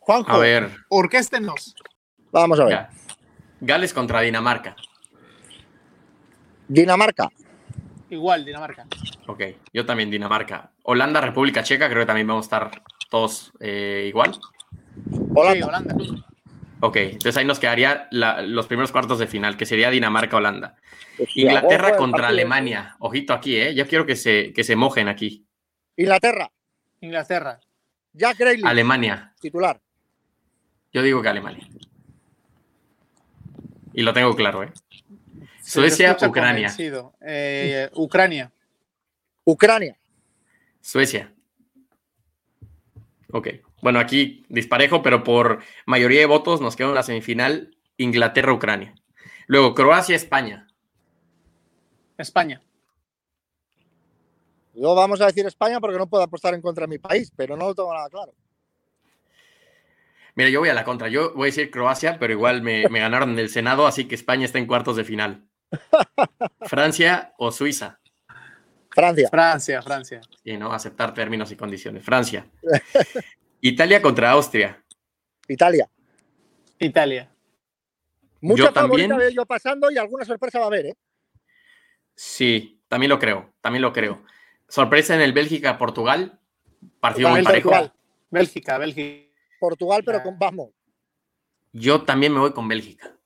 Juanjo, 0.00 0.32
a 0.32 0.38
ver. 0.38 0.68
orquéstenos. 0.88 1.76
Vamos 2.32 2.58
a 2.58 2.64
ver. 2.64 2.86
Gales 3.60 3.94
contra 3.94 4.20
Dinamarca. 4.20 4.74
Dinamarca. 6.66 7.30
Igual, 8.12 8.44
Dinamarca. 8.44 8.86
Ok, 9.26 9.42
yo 9.72 9.86
también 9.86 10.10
Dinamarca. 10.10 10.70
Holanda, 10.82 11.18
República 11.22 11.62
Checa, 11.62 11.88
creo 11.88 12.02
que 12.02 12.06
también 12.06 12.26
vamos 12.26 12.44
a 12.44 12.46
estar 12.46 12.82
todos 13.08 13.54
eh, 13.58 14.04
igual. 14.06 14.38
Holanda. 15.34 15.66
Holanda. 15.66 15.94
Ok, 16.80 16.96
entonces 16.96 17.38
ahí 17.38 17.46
nos 17.46 17.58
quedaría 17.58 18.08
los 18.10 18.66
primeros 18.66 18.92
cuartos 18.92 19.18
de 19.18 19.26
final, 19.26 19.56
que 19.56 19.64
sería 19.64 19.88
Dinamarca-Holanda. 19.88 20.76
Inglaterra 21.34 21.96
contra 21.96 22.28
Alemania. 22.28 22.96
Ojito 22.98 23.32
aquí, 23.32 23.56
¿eh? 23.56 23.74
Yo 23.74 23.86
quiero 23.86 24.04
que 24.04 24.16
se, 24.16 24.52
que 24.52 24.62
se 24.62 24.76
mojen 24.76 25.08
aquí. 25.08 25.46
Inglaterra. 25.96 26.52
Inglaterra. 27.00 27.60
Jack 28.12 28.36
Grealish. 28.36 28.66
Alemania. 28.66 29.32
Titular. 29.40 29.80
Yo 30.92 31.00
digo 31.00 31.22
que 31.22 31.28
Alemania. 31.30 31.66
Y 33.94 34.02
lo 34.02 34.12
tengo 34.12 34.36
claro, 34.36 34.64
¿eh? 34.64 34.72
Suecia, 35.72 36.18
Ucrania. 36.28 36.70
Eh, 37.22 37.88
Ucrania. 37.94 38.52
Ucrania. 39.44 39.96
Suecia. 40.82 41.32
Ok. 43.32 43.48
Bueno, 43.80 43.98
aquí 43.98 44.44
disparejo, 44.50 45.02
pero 45.02 45.24
por 45.24 45.62
mayoría 45.86 46.20
de 46.20 46.26
votos 46.26 46.60
nos 46.60 46.76
queda 46.76 46.90
una 46.90 47.02
semifinal 47.02 47.74
Inglaterra-Ucrania. 47.96 48.94
Luego 49.46 49.74
Croacia-España. 49.74 50.68
España. 52.18 52.60
Yo 54.74 54.94
vamos 54.94 55.22
a 55.22 55.26
decir 55.26 55.46
España 55.46 55.80
porque 55.80 55.96
no 55.96 56.06
puedo 56.06 56.22
apostar 56.22 56.52
en 56.52 56.60
contra 56.60 56.82
de 56.82 56.88
mi 56.88 56.98
país, 56.98 57.32
pero 57.34 57.56
no 57.56 57.68
lo 57.68 57.74
tengo 57.74 57.94
nada 57.94 58.10
claro. 58.10 58.34
Mira, 60.34 60.50
yo 60.50 60.60
voy 60.60 60.68
a 60.68 60.74
la 60.74 60.84
contra. 60.84 61.08
Yo 61.08 61.32
voy 61.32 61.44
a 61.44 61.46
decir 61.46 61.70
Croacia, 61.70 62.18
pero 62.18 62.34
igual 62.34 62.60
me, 62.60 62.88
me 62.90 63.00
ganaron 63.00 63.30
en 63.30 63.38
el 63.38 63.48
Senado, 63.48 63.86
así 63.86 64.06
que 64.06 64.14
España 64.14 64.44
está 64.44 64.58
en 64.58 64.66
cuartos 64.66 64.96
de 64.96 65.04
final. 65.04 65.48
¿Francia 66.62 67.34
o 67.38 67.50
Suiza? 67.50 67.98
Francia. 68.90 69.28
Francia, 69.30 69.82
Francia. 69.82 70.20
Y 70.44 70.56
no 70.56 70.72
aceptar 70.72 71.14
términos 71.14 71.50
y 71.50 71.56
condiciones. 71.56 72.04
Francia. 72.04 72.46
Italia 73.60 74.02
contra 74.02 74.30
Austria. 74.32 74.82
Italia. 75.48 75.88
Italia. 76.78 77.30
Mucha 78.40 78.64
yo 78.64 78.72
también. 78.72 79.12
yo 79.32 79.46
pasando 79.46 79.90
y 79.90 79.98
alguna 79.98 80.24
sorpresa 80.24 80.58
va 80.58 80.64
a 80.64 80.68
haber, 80.68 80.86
¿eh? 80.86 80.96
Sí, 82.14 82.82
también 82.88 83.10
lo 83.10 83.18
creo, 83.18 83.54
también 83.60 83.82
lo 83.82 83.92
creo. 83.92 84.24
Sorpresa 84.68 85.14
en 85.14 85.20
el 85.20 85.32
Bélgica-Portugal. 85.32 86.38
Partido 87.00 87.30
muy 87.30 87.42
parejo. 87.42 87.70
Bélgica, 88.30 88.78
Bélgica. 88.78 89.30
Portugal, 89.60 90.02
pero 90.04 90.22
con 90.22 90.38
vamos. 90.38 90.70
Yo 91.72 92.02
también 92.02 92.32
me 92.32 92.40
voy 92.40 92.52
con 92.52 92.66
Bélgica. 92.66 93.16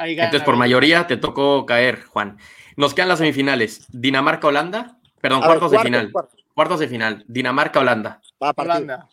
Entonces, 0.00 0.42
por 0.42 0.56
mayoría 0.56 1.06
te 1.06 1.16
tocó 1.16 1.66
caer, 1.66 2.04
Juan. 2.04 2.38
Nos 2.76 2.94
quedan 2.94 3.08
las 3.08 3.18
semifinales. 3.18 3.86
Dinamarca-Holanda. 3.92 4.98
Perdón, 5.20 5.42
cuartos 5.42 5.70
de 5.70 5.78
final. 5.80 6.12
Cuartos 6.54 6.80
de 6.80 6.88
final. 6.88 7.24
Dinamarca-Holanda. 7.28 8.20
Holanda. 8.38 9.08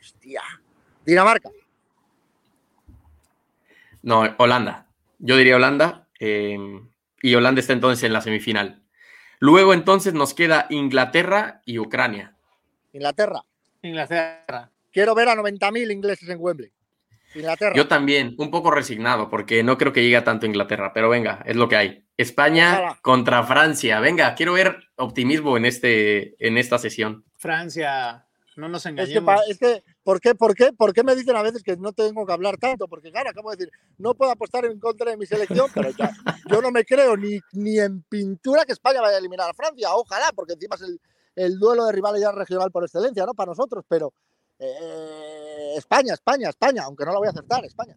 Hostia. 0.00 0.42
Dinamarca. 1.04 1.50
No, 4.02 4.34
Holanda. 4.38 4.86
Yo 5.18 5.36
diría 5.36 5.56
Holanda. 5.56 6.06
Em, 6.18 6.88
y 7.22 7.34
Holanda 7.34 7.60
está 7.60 7.74
entonces 7.74 8.02
en 8.04 8.12
la 8.12 8.22
semifinal. 8.22 8.82
Luego 9.38 9.74
entonces 9.74 10.14
nos 10.14 10.34
queda 10.34 10.66
Inglaterra 10.70 11.60
y 11.64 11.78
Ucrania. 11.78 12.34
Inglaterra. 12.92 13.42
Inglaterra. 13.82 14.70
Quiero 14.92 15.14
ver 15.14 15.28
a 15.28 15.34
90.000 15.34 15.90
ingleses 15.92 16.28
en 16.28 16.38
Wembley. 16.40 16.72
Yo 17.74 17.86
también, 17.86 18.34
un 18.38 18.50
poco 18.50 18.70
resignado, 18.70 19.30
porque 19.30 19.62
no 19.62 19.78
creo 19.78 19.92
que 19.92 20.02
llegue 20.02 20.16
a 20.16 20.24
tanto 20.24 20.46
Inglaterra, 20.46 20.92
pero 20.92 21.08
venga, 21.08 21.42
es 21.46 21.56
lo 21.56 21.68
que 21.68 21.76
hay. 21.76 22.04
España 22.16 22.98
contra 23.02 23.44
Francia. 23.44 24.00
Venga, 24.00 24.34
quiero 24.34 24.52
ver 24.52 24.76
optimismo 24.96 25.56
en, 25.56 25.64
este, 25.64 26.34
en 26.44 26.58
esta 26.58 26.78
sesión. 26.78 27.24
Francia, 27.36 28.26
no 28.56 28.68
nos 28.68 28.84
engañemos. 28.84 29.40
Es 29.48 29.58
que, 29.58 29.82
¿por, 30.02 30.20
qué, 30.20 30.34
por, 30.34 30.54
qué, 30.54 30.72
¿por 30.72 30.92
qué 30.92 31.04
me 31.04 31.14
dicen 31.14 31.36
a 31.36 31.42
veces 31.42 31.62
que 31.62 31.76
no 31.76 31.92
tengo 31.92 32.26
que 32.26 32.32
hablar 32.32 32.58
tanto? 32.58 32.88
Porque, 32.88 33.10
claro, 33.10 33.30
acabo 33.30 33.50
de 33.50 33.56
decir, 33.56 33.72
no 33.98 34.14
puedo 34.14 34.32
apostar 34.32 34.64
en 34.64 34.78
contra 34.80 35.12
de 35.12 35.16
mi 35.16 35.24
selección, 35.24 35.70
pero 35.72 35.90
ya, 35.90 36.12
yo 36.46 36.60
no 36.60 36.70
me 36.70 36.84
creo 36.84 37.16
ni, 37.16 37.38
ni 37.52 37.78
en 37.78 38.02
pintura 38.02 38.64
que 38.64 38.72
España 38.72 39.00
vaya 39.00 39.16
a 39.16 39.20
eliminar 39.20 39.48
a 39.48 39.54
Francia. 39.54 39.94
Ojalá, 39.94 40.32
porque 40.34 40.54
encima 40.54 40.74
es 40.74 40.82
el, 40.82 41.00
el 41.36 41.58
duelo 41.58 41.86
de 41.86 41.92
rivalidad 41.92 42.34
regional 42.34 42.70
por 42.70 42.84
excelencia, 42.84 43.24
¿no? 43.24 43.34
Para 43.34 43.50
nosotros, 43.50 43.84
pero 43.88 44.12
eh, 44.58 45.39
España, 45.76 46.14
España, 46.14 46.48
España, 46.48 46.82
aunque 46.84 47.04
no 47.04 47.12
lo 47.12 47.18
voy 47.18 47.28
a 47.28 47.30
acertar, 47.30 47.64
España. 47.64 47.96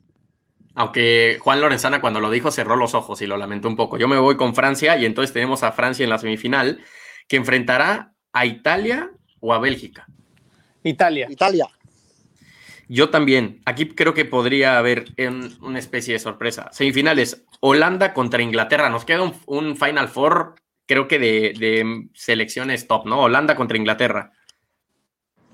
Aunque 0.75 1.37
Juan 1.39 1.61
Lorenzana 1.61 2.01
cuando 2.01 2.19
lo 2.19 2.31
dijo 2.31 2.49
cerró 2.51 2.75
los 2.75 2.95
ojos 2.95 3.21
y 3.21 3.27
lo 3.27 3.37
lamentó 3.37 3.67
un 3.67 3.75
poco. 3.75 3.97
Yo 3.97 4.07
me 4.07 4.17
voy 4.17 4.37
con 4.37 4.55
Francia 4.55 4.97
y 4.97 5.05
entonces 5.05 5.33
tenemos 5.33 5.63
a 5.63 5.71
Francia 5.71 6.03
en 6.03 6.09
la 6.09 6.17
semifinal 6.17 6.83
que 7.27 7.37
enfrentará 7.37 8.13
a 8.31 8.45
Italia 8.45 9.11
o 9.39 9.53
a 9.53 9.59
Bélgica. 9.59 10.07
Italia. 10.83 11.27
Italia. 11.29 11.67
Yo 12.89 13.09
también. 13.09 13.61
Aquí 13.65 13.89
creo 13.89 14.13
que 14.13 14.25
podría 14.25 14.77
haber 14.77 15.05
una 15.61 15.79
especie 15.79 16.13
de 16.13 16.19
sorpresa. 16.19 16.69
Semifinales, 16.71 17.45
Holanda 17.59 18.13
contra 18.13 18.41
Inglaterra. 18.41 18.89
Nos 18.89 19.05
queda 19.05 19.31
un, 19.45 19.77
Final 19.77 20.09
Four, 20.09 20.55
creo 20.85 21.07
que 21.07 21.19
de, 21.19 21.53
de, 21.57 22.09
selecciones 22.13 22.87
top, 22.87 23.05
¿no? 23.05 23.21
Holanda 23.21 23.55
contra 23.55 23.77
Inglaterra. 23.77 24.31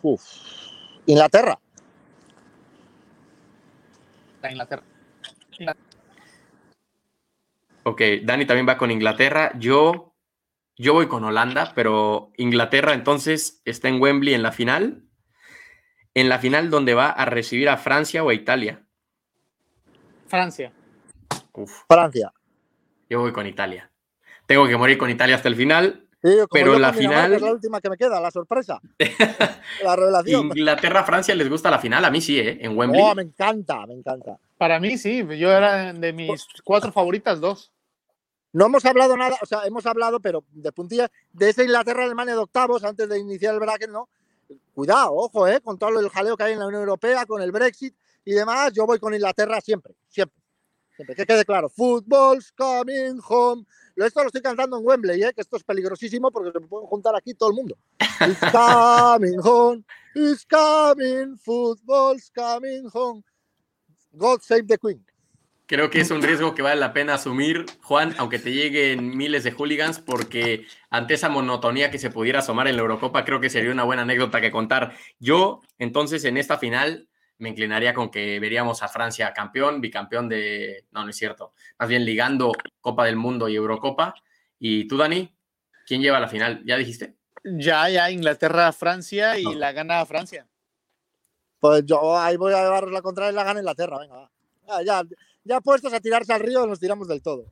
Uf. 0.02 0.24
Inglaterra. 1.06 1.60
La 4.42 4.52
Inglaterra. 4.52 4.84
Ok, 7.84 8.02
Dani 8.24 8.46
también 8.46 8.68
va 8.68 8.78
con 8.78 8.92
Inglaterra. 8.92 9.52
Yo, 9.58 10.16
yo 10.78 10.94
voy 10.94 11.08
con 11.08 11.24
Holanda, 11.24 11.74
pero 11.76 12.32
Inglaterra 12.38 12.94
entonces 12.94 13.62
está 13.66 13.88
en 13.88 14.02
Wembley 14.02 14.34
en 14.34 14.44
la 14.44 14.52
final. 14.52 15.04
En 16.14 16.30
la 16.30 16.40
final 16.40 16.70
donde 16.70 16.94
va 16.94 17.10
a 17.10 17.26
recibir 17.26 17.70
a 17.70 17.78
Francia 17.78 18.24
o 18.24 18.30
a 18.30 18.34
Italia. 18.34 18.86
Francia. 20.28 20.72
Uf, 21.54 21.84
Francia. 21.88 22.32
yo 23.10 23.20
voy 23.20 23.34
con 23.34 23.48
Italia. 23.48 23.92
Tengo 24.46 24.68
que 24.68 24.78
morir 24.78 24.98
con 24.98 25.10
Italia 25.10 25.36
hasta 25.36 25.50
el 25.50 25.56
final. 25.56 26.09
Sí, 26.22 26.36
como 26.36 26.48
Pero 26.52 26.80
la 26.80 26.92
final- 26.92 27.34
Es 27.34 27.42
la 27.42 27.52
última 27.52 27.80
que 27.80 27.90
me 27.90 27.98
queda, 27.98 28.20
la 28.20 28.30
sorpresa. 28.32 28.80
la 29.84 29.96
revelación. 29.96 30.48
Inglaterra-Francia 30.48 31.34
les 31.34 31.50
gusta 31.50 31.72
la 31.72 31.80
final. 31.80 32.04
A 32.04 32.12
mí 32.12 32.20
sí, 32.20 32.38
¿eh? 32.40 32.58
En 32.62 32.78
Wembley. 32.78 33.02
Oh, 33.02 33.16
me 33.16 33.22
encanta, 33.22 33.86
me 33.86 33.94
encanta. 33.94 34.38
Para 34.58 34.80
mí 34.80 34.98
sí, 34.98 35.26
yo 35.38 35.52
era 35.52 35.94
de 35.94 36.12
mis 36.14 36.46
cuatro 36.64 36.92
favoritas, 36.92 37.40
dos. 37.40 37.72
No 38.52 38.66
hemos 38.66 38.84
hablado 38.84 39.16
nada, 39.16 39.38
o 39.42 39.46
sea, 39.46 39.62
hemos 39.66 39.86
hablado, 39.86 40.20
pero 40.20 40.44
de 40.52 40.72
puntillas, 40.72 41.10
de 41.32 41.50
esa 41.50 41.64
Inglaterra-Alemania 41.64 42.34
de 42.34 42.40
octavos, 42.40 42.84
antes 42.84 43.08
de 43.08 43.20
iniciar 43.20 43.54
el 43.54 43.60
bracket, 43.60 43.92
¿no? 43.92 44.10
Cuidado, 44.74 45.14
ojo, 45.14 45.48
¿eh? 45.48 45.62
Con 45.62 45.78
todo 45.78 46.00
el 46.00 46.10
jaleo 46.10 46.36
que 46.36 46.44
hay 46.44 46.54
en 46.54 46.60
la 46.60 46.68
Unión 46.68 46.82
Europea, 46.82 47.26
con 47.26 47.42
el 47.42 47.52
Brexit 47.52 47.96
y 48.26 48.32
demás, 48.34 48.74
yo 48.74 48.86
voy 48.88 49.00
con 49.00 49.14
Inglaterra 49.14 49.62
siempre, 49.62 49.94
siempre. 50.08 50.36
Siempre, 51.00 51.16
que 51.16 51.26
quede 51.26 51.46
claro. 51.46 51.70
Football's 51.70 52.52
coming 52.52 53.22
home. 53.26 53.64
Lo- 53.96 54.06
Esto 54.06 54.20
lo 54.22 54.26
estoy 54.28 54.42
cantando 54.42 54.78
en 54.78 54.86
Wembley, 54.86 55.24
¿eh? 55.24 55.32
que 55.34 55.40
esto 55.40 55.56
es 55.56 55.64
peligrosísimo 55.64 56.30
porque 56.30 56.52
se 56.52 56.60
pueden 56.60 56.88
juntar 56.88 57.16
aquí 57.16 57.34
todo 57.34 57.52
el 57.52 57.56
mundo. 57.56 57.78
It's 58.28 58.40
coming 58.52 59.40
home, 59.42 59.84
it's 60.14 60.46
coming, 60.46 61.38
football's 61.38 62.30
coming 62.36 62.90
home. 62.94 63.24
God 64.12 64.42
save 64.42 64.64
the 64.68 64.78
Queen. 64.78 65.06
Creo 65.68 65.90
que 65.90 66.02
es 66.02 66.12
un 66.12 66.22
riesgo 66.22 66.54
que 66.54 66.64
vale 66.64 66.80
la 66.82 66.92
pena 66.92 67.14
asumir, 67.14 67.66
Juan, 67.84 68.14
aunque 68.18 68.40
te 68.40 68.52
lleguen 68.52 69.16
miles 69.16 69.44
de 69.46 69.52
hooligans, 69.52 70.00
porque 70.00 70.66
ante 70.90 71.14
esa 71.14 71.30
monotonía 71.30 71.92
que 71.92 72.00
se 72.00 72.10
pudiera 72.10 72.40
asomar 72.40 72.68
en 72.68 72.76
la 72.76 72.82
Eurocopa, 72.82 73.24
creo 73.24 73.40
que 73.40 73.50
sería 73.52 73.72
una 73.72 73.84
buena 73.86 74.02
anécdota 74.02 74.42
que 74.42 74.52
contar. 74.52 74.96
Yo, 75.20 75.62
entonces, 75.78 76.26
en 76.26 76.38
esta 76.38 76.58
final, 76.58 77.08
me 77.40 77.50
inclinaría 77.50 77.94
con 77.94 78.10
que 78.12 78.40
veríamos 78.40 78.84
a 78.84 78.88
Francia 78.88 79.34
campeón, 79.34 79.82
bicampeón 79.82 80.30
de. 80.30 80.86
No, 80.92 81.04
no 81.04 81.10
es 81.10 81.16
cierto. 81.18 81.54
Más 81.80 81.90
bien 81.90 82.06
ligando 82.06 82.52
Copa 82.82 83.06
del 83.06 83.16
Mundo 83.16 83.50
y 83.50 83.56
Eurocopa. 83.56 84.14
Y 84.60 84.88
tú, 84.88 84.98
Dani, 84.98 85.34
¿quién 85.88 86.02
lleva 86.02 86.20
la 86.20 86.28
final? 86.28 86.62
¿Ya 86.66 86.78
dijiste? 86.78 87.16
Ya, 87.44 87.90
ya, 87.90 88.12
Inglaterra, 88.12 88.72
Francia 88.74 89.40
y 89.40 89.44
No. 89.46 89.54
la 89.54 89.72
gana 89.72 90.06
Francia. 90.06 90.46
Pues 91.60 91.86
yo 91.86 92.18
ahí 92.18 92.36
voy 92.38 92.54
a 92.54 92.62
llevaros 92.64 92.92
la 92.92 93.02
contraria 93.02 93.32
y 93.32 93.36
la 93.36 93.44
gana 93.44 93.60
Inglaterra, 93.60 93.98
venga, 94.00 94.16
va. 94.16 94.32
Ya, 94.68 94.84
ya, 94.84 95.10
ya 95.46 95.62
puestos 95.62 95.94
a 95.94 96.00
tirarse 96.00 96.34
al 96.34 96.42
río, 96.42 96.66
nos 96.68 96.80
tiramos 96.80 97.08
del 97.08 97.22
todo. 97.22 97.46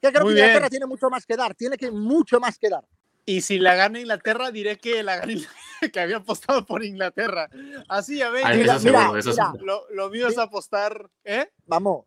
Que 0.00 0.10
creo 0.10 0.24
Muy 0.24 0.34
que 0.34 0.40
Inglaterra 0.40 0.60
bien. 0.60 0.70
tiene 0.70 0.86
mucho 0.86 1.10
más 1.10 1.26
que 1.26 1.36
dar, 1.36 1.54
tiene 1.54 1.76
que 1.76 1.90
mucho 1.90 2.40
más 2.40 2.58
que 2.58 2.70
dar. 2.70 2.84
Y 3.26 3.42
si 3.42 3.58
la 3.58 3.74
gana 3.74 4.00
Inglaterra, 4.00 4.50
diré 4.50 4.78
que 4.78 5.02
la 5.02 5.16
gana 5.16 5.32
que 5.92 6.00
había 6.00 6.18
apostado 6.18 6.64
por 6.64 6.84
Inglaterra. 6.84 7.48
Así 7.88 8.18
ya 8.18 8.30
ven. 8.30 8.46
Ah, 8.46 8.54
Mira, 8.54 8.76
eso 8.76 8.84
mira, 8.86 9.00
seguro, 9.00 9.18
eso 9.18 9.30
mira. 9.30 9.52
Lo, 9.60 9.88
lo 9.90 10.10
mío 10.10 10.28
es 10.28 10.38
apostar, 10.38 11.08
¿eh? 11.24 11.50
Vamos, 11.66 12.04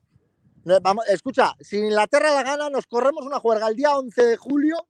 vamos, 0.82 1.06
escucha, 1.08 1.54
si 1.60 1.78
Inglaterra 1.78 2.32
la 2.32 2.44
gana, 2.44 2.70
nos 2.70 2.86
corremos 2.88 3.26
una 3.26 3.40
juerga 3.40 3.68
el 3.68 3.76
día 3.76 3.96
11 3.96 4.24
de 4.24 4.38
julio 4.38 4.88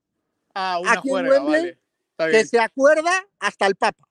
Ah, 0.53 0.77
una 0.79 0.91
Aquí 0.93 1.09
en 1.09 1.27
Wembley, 1.27 1.77
vale. 2.17 2.31
Que 2.31 2.45
se 2.45 2.59
acuerda 2.59 3.11
hasta 3.39 3.65
el 3.65 3.75
Papa. 3.75 4.07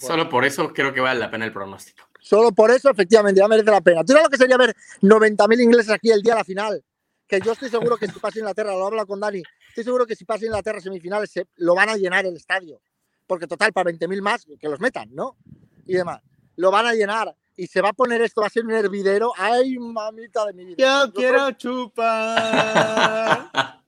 Solo 0.00 0.28
por 0.28 0.44
eso 0.44 0.72
creo 0.72 0.92
que 0.92 1.00
vale 1.00 1.20
la 1.20 1.30
pena 1.30 1.44
el 1.44 1.52
pronóstico. 1.52 2.08
Solo 2.20 2.50
por 2.50 2.70
eso, 2.70 2.90
efectivamente, 2.90 3.40
ya 3.40 3.46
merece 3.46 3.70
la 3.70 3.80
pena. 3.80 4.02
¿Tú 4.02 4.12
sabes 4.12 4.24
lo 4.24 4.30
que 4.30 4.38
sería 4.38 4.56
ver 4.56 4.74
90.000 5.02 5.62
ingleses 5.62 5.92
aquí 5.92 6.10
el 6.10 6.22
día 6.22 6.32
de 6.32 6.40
la 6.40 6.44
final? 6.44 6.84
Que 7.26 7.40
yo 7.40 7.52
estoy 7.52 7.68
seguro 7.68 7.96
que 7.96 8.06
si 8.06 8.18
pasa 8.18 8.38
Inglaterra, 8.38 8.72
lo 8.72 8.86
hablo 8.86 9.06
con 9.06 9.18
Dani, 9.18 9.42
estoy 9.68 9.84
seguro 9.84 10.06
que 10.06 10.14
si 10.14 10.24
pasa 10.24 10.44
Inglaterra 10.44 10.80
semifinales 10.80 11.30
se, 11.30 11.46
lo 11.56 11.74
van 11.74 11.88
a 11.88 11.96
llenar 11.96 12.24
el 12.24 12.36
estadio. 12.36 12.80
Porque 13.26 13.46
total, 13.46 13.72
para 13.72 13.90
20.000 13.90 14.22
más, 14.22 14.46
que 14.60 14.68
los 14.68 14.80
metan, 14.80 15.08
¿no? 15.12 15.36
Y 15.84 15.94
demás. 15.94 16.22
Lo 16.54 16.70
van 16.70 16.86
a 16.86 16.94
llenar. 16.94 17.34
Y 17.56 17.66
se 17.66 17.80
va 17.80 17.88
a 17.88 17.92
poner 17.92 18.22
esto, 18.22 18.42
va 18.42 18.46
a 18.46 18.50
ser 18.50 18.64
un 18.64 18.72
hervidero. 18.72 19.32
¡Ay, 19.36 19.78
mamita 19.78 20.46
de 20.46 20.52
mi 20.52 20.64
vida! 20.64 20.76
Yo 20.78 21.06
Yo 21.06 21.12
quiero 21.12 21.50
chupar. 21.52 23.50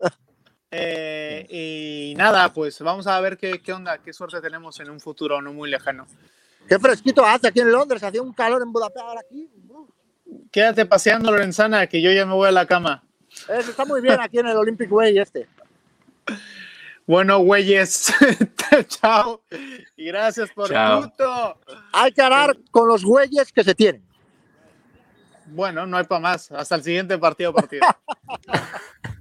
Eh, 0.71 1.47
y 1.49 2.15
nada, 2.19 2.53
pues 2.53 2.79
vamos 2.81 3.07
a 3.07 3.19
ver 3.23 3.39
qué, 3.39 3.63
qué 3.63 3.73
onda, 3.73 4.03
qué 4.03 4.13
suerte 4.13 4.39
tenemos 4.43 4.79
en 4.81 4.91
un 4.91 5.01
futuro 5.01 5.41
no 5.41 5.55
muy 5.55 5.71
lejano. 5.71 6.07
¡Qué 6.69 6.79
fresquito 6.79 7.25
hace 7.25 7.49
aquí 7.49 7.61
en 7.61 7.73
Londres! 7.73 8.03
Hacía 8.03 8.21
un 8.21 8.35
calor 8.35 8.61
en 8.61 8.71
Budapest 8.71 9.03
ahora 9.03 9.21
aquí. 9.21 9.51
Uf. 9.67 9.89
Quédate 10.51 10.85
paseando, 10.85 11.31
Lorenzana, 11.31 11.87
que 11.87 12.03
yo 12.03 12.13
ya 12.13 12.27
me 12.27 12.35
voy 12.35 12.49
a 12.49 12.53
la 12.53 12.67
cama. 12.67 13.08
Eso 13.49 13.71
está 13.71 13.85
muy 13.85 14.01
bien 14.01 14.21
aquí 14.21 14.39
en 14.39 14.47
el 14.47 14.57
Olympic 14.57 14.91
Way 14.91 15.19
este. 15.19 15.49
Bueno, 17.07 17.39
güeyes, 17.39 18.13
chao. 18.89 19.43
Y 19.97 20.05
gracias 20.07 20.51
por 20.51 20.69
Chao. 20.69 21.03
puto. 21.03 21.59
Hay 21.93 22.13
que 22.13 22.21
arar 22.21 22.57
con 22.71 22.87
los 22.87 23.03
güeyes 23.03 23.51
que 23.51 23.65
se 23.65 23.75
tienen. 23.75 24.03
Bueno, 25.47 25.87
no 25.87 25.97
hay 25.97 26.05
para 26.05 26.21
más. 26.21 26.53
Hasta 26.53 26.75
el 26.75 26.83
siguiente 26.83 27.17
partido 27.17 27.55
partido. 27.55 27.87